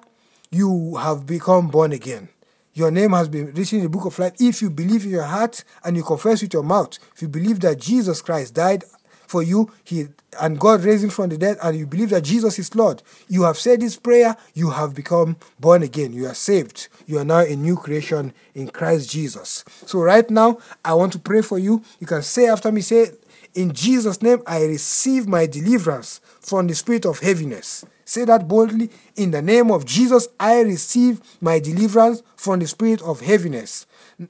you 0.51 0.97
have 0.97 1.27
become 1.27 1.69
born 1.69 1.93
again. 1.93 2.29
Your 2.75 2.91
name 2.91 3.13
has 3.13 3.29
been 3.29 3.53
written 3.53 3.79
in 3.79 3.85
the 3.85 3.91
book 3.91 4.07
of 4.07 4.19
life 4.19 4.33
if 4.41 4.63
you 4.63 4.71
believe 4.71 5.05
in 5.05 5.11
your 5.11 5.25
heart 5.25 5.63
and 5.85 5.97
you 5.97 6.03
confess 6.03 6.43
with 6.43 6.55
your 6.55 6.63
mouth. 6.63 6.99
If 7.15 7.23
you 7.23 7.29
believe 7.29 7.61
that 7.61 7.79
Jesus 7.79 8.23
Christ 8.23 8.55
died 8.55 8.85
for 9.33 9.43
you, 9.43 9.73
he 9.83 10.09
and 10.41 10.59
God 10.59 10.85
raised 10.85 11.05
him 11.05 11.11
from 11.11 11.31
the 11.31 11.39
dead, 11.39 11.59
and 11.63 11.77
you 11.77 11.87
believe 11.87 12.11
that 12.11 12.23
Jesus 12.25 12.59
is 12.59 12.75
Lord, 12.75 13.03
you 13.29 13.43
have 13.43 13.59
said 13.59 13.81
this 13.81 13.97
prayer, 13.97 14.37
you 14.55 14.71
have 14.71 14.95
become 14.95 15.37
born 15.59 15.83
again. 15.83 16.13
You 16.13 16.27
are 16.27 16.35
saved. 16.35 16.89
You 17.07 17.19
are 17.19 17.25
now 17.25 17.41
a 17.41 17.57
new 17.57 17.77
creation 17.77 18.33
in 18.55 18.69
Christ 18.69 19.11
Jesus. 19.11 19.65
So 19.87 20.01
right 20.01 20.29
now, 20.31 20.59
I 20.85 20.95
want 20.95 21.13
to 21.15 21.19
pray 21.19 21.43
for 21.43 21.59
you. 21.59 21.83
You 21.99 22.07
can 22.07 22.23
say 22.23 22.47
after 22.47 22.71
me, 22.71 22.83
say, 22.83 23.11
in 23.55 23.73
Jesus' 23.73 24.23
name, 24.23 24.43
I 24.47 24.65
receive 24.65 25.29
my 25.29 25.47
deliverance 25.47 26.21
from 26.41 26.67
the 26.67 26.75
spirit 26.75 27.05
of 27.05 27.21
heaviness. 27.21 27.85
Say 28.05 28.25
that 28.25 28.49
boldly. 28.49 28.91
In 29.17 29.31
the 29.31 29.43
name 29.43 29.71
of 29.71 29.85
Jesus, 29.85 30.29
I 30.39 30.61
receive 30.61 31.21
my 31.41 31.59
deliverance 31.59 32.23
from 32.37 32.59
the 32.59 32.67
spirit 32.67 33.01
of 33.03 33.21
heaviness. 33.21 33.87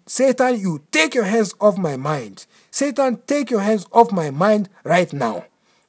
Satan, 0.06 0.58
you 0.60 0.82
take 0.90 1.14
your 1.14 1.24
hands 1.24 1.54
off 1.60 1.78
my 1.78 1.96
mind. 1.96 2.46
Satan, 2.70 3.20
take 3.26 3.50
your 3.50 3.60
hands 3.60 3.86
off 3.92 4.12
my 4.12 4.30
mind 4.30 4.68
right 4.84 5.12
now. 5.12 5.44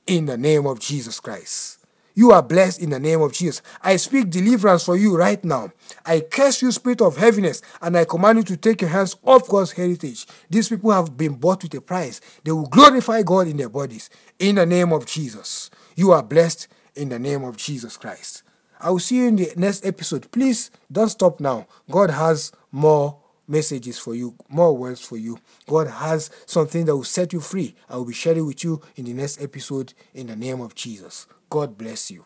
In 0.08 0.26
the 0.26 0.38
name 0.38 0.66
of 0.66 0.80
Jesus 0.80 1.20
Christ. 1.20 1.83
You 2.14 2.32
are 2.32 2.44
blessed 2.44 2.82
in 2.82 2.92
the 2.92 3.00
name 3.00 3.22
of 3.22 3.34
Jesus. 3.34 3.62
I 3.82 3.96
speak 3.96 4.30
deliverance 4.30 4.86
for 4.86 4.96
you 4.96 5.18
right 5.18 5.44
now. 5.44 5.72
I 6.06 6.22
curse 6.22 6.62
you, 6.62 6.72
spirit 6.72 7.02
of 7.02 7.18
heaviness, 7.18 7.62
and 7.82 7.98
I 7.98 8.06
command 8.06 8.38
you 8.38 8.44
to 8.44 8.58
take 8.58 8.82
your 8.82 8.90
hands 8.90 9.16
off 9.24 9.48
God's 9.48 9.72
heritage. 9.72 10.28
These 10.50 10.70
people 10.70 10.92
have 10.92 11.18
been 11.18 11.34
bought 11.34 11.64
with 11.64 11.74
a 11.74 11.82
price. 11.82 12.22
They 12.44 12.52
will 12.52 12.68
glorify 12.68 13.24
God 13.24 13.48
in 13.48 13.58
their 13.58 13.70
bodies. 13.70 14.10
In 14.38 14.56
the 14.56 14.66
name 14.66 14.94
of 14.94 15.06
Jesus. 15.06 15.70
You 15.96 16.12
are 16.12 16.24
blessed 16.24 16.68
in 16.96 17.10
the 17.10 17.20
name 17.20 17.44
of 17.44 17.58
Jesus 17.58 17.98
Christ. 17.98 18.44
I 18.80 18.92
will 18.92 19.00
see 19.00 19.18
you 19.18 19.28
in 19.28 19.36
the 19.38 19.54
next 19.56 19.86
episode. 19.86 20.30
Please 20.32 20.70
don't 20.92 21.10
stop 21.10 21.40
now. 21.40 21.68
God 21.90 22.10
has 22.12 22.52
more 22.72 23.23
messages 23.54 23.98
for 23.98 24.16
you, 24.16 24.36
more 24.50 24.76
words 24.76 25.00
for 25.00 25.16
you. 25.16 25.40
God 25.68 25.88
has 25.88 26.30
something 26.46 26.84
that 26.86 26.96
will 26.96 27.06
set 27.06 27.32
you 27.32 27.40
free. 27.40 27.76
I 27.90 27.96
will 27.96 28.06
be 28.06 28.14
sharing 28.14 28.46
with 28.46 28.64
you 28.66 28.82
in 28.98 29.06
the 29.06 29.14
next 29.14 29.42
episode 29.42 29.94
in 30.14 30.28
the 30.28 30.36
name 30.36 30.60
of 30.60 30.76
Jesus. 30.76 31.28
God 31.50 31.78
bless 31.78 32.12
you. 32.12 32.26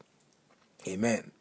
Amen. 0.88 1.37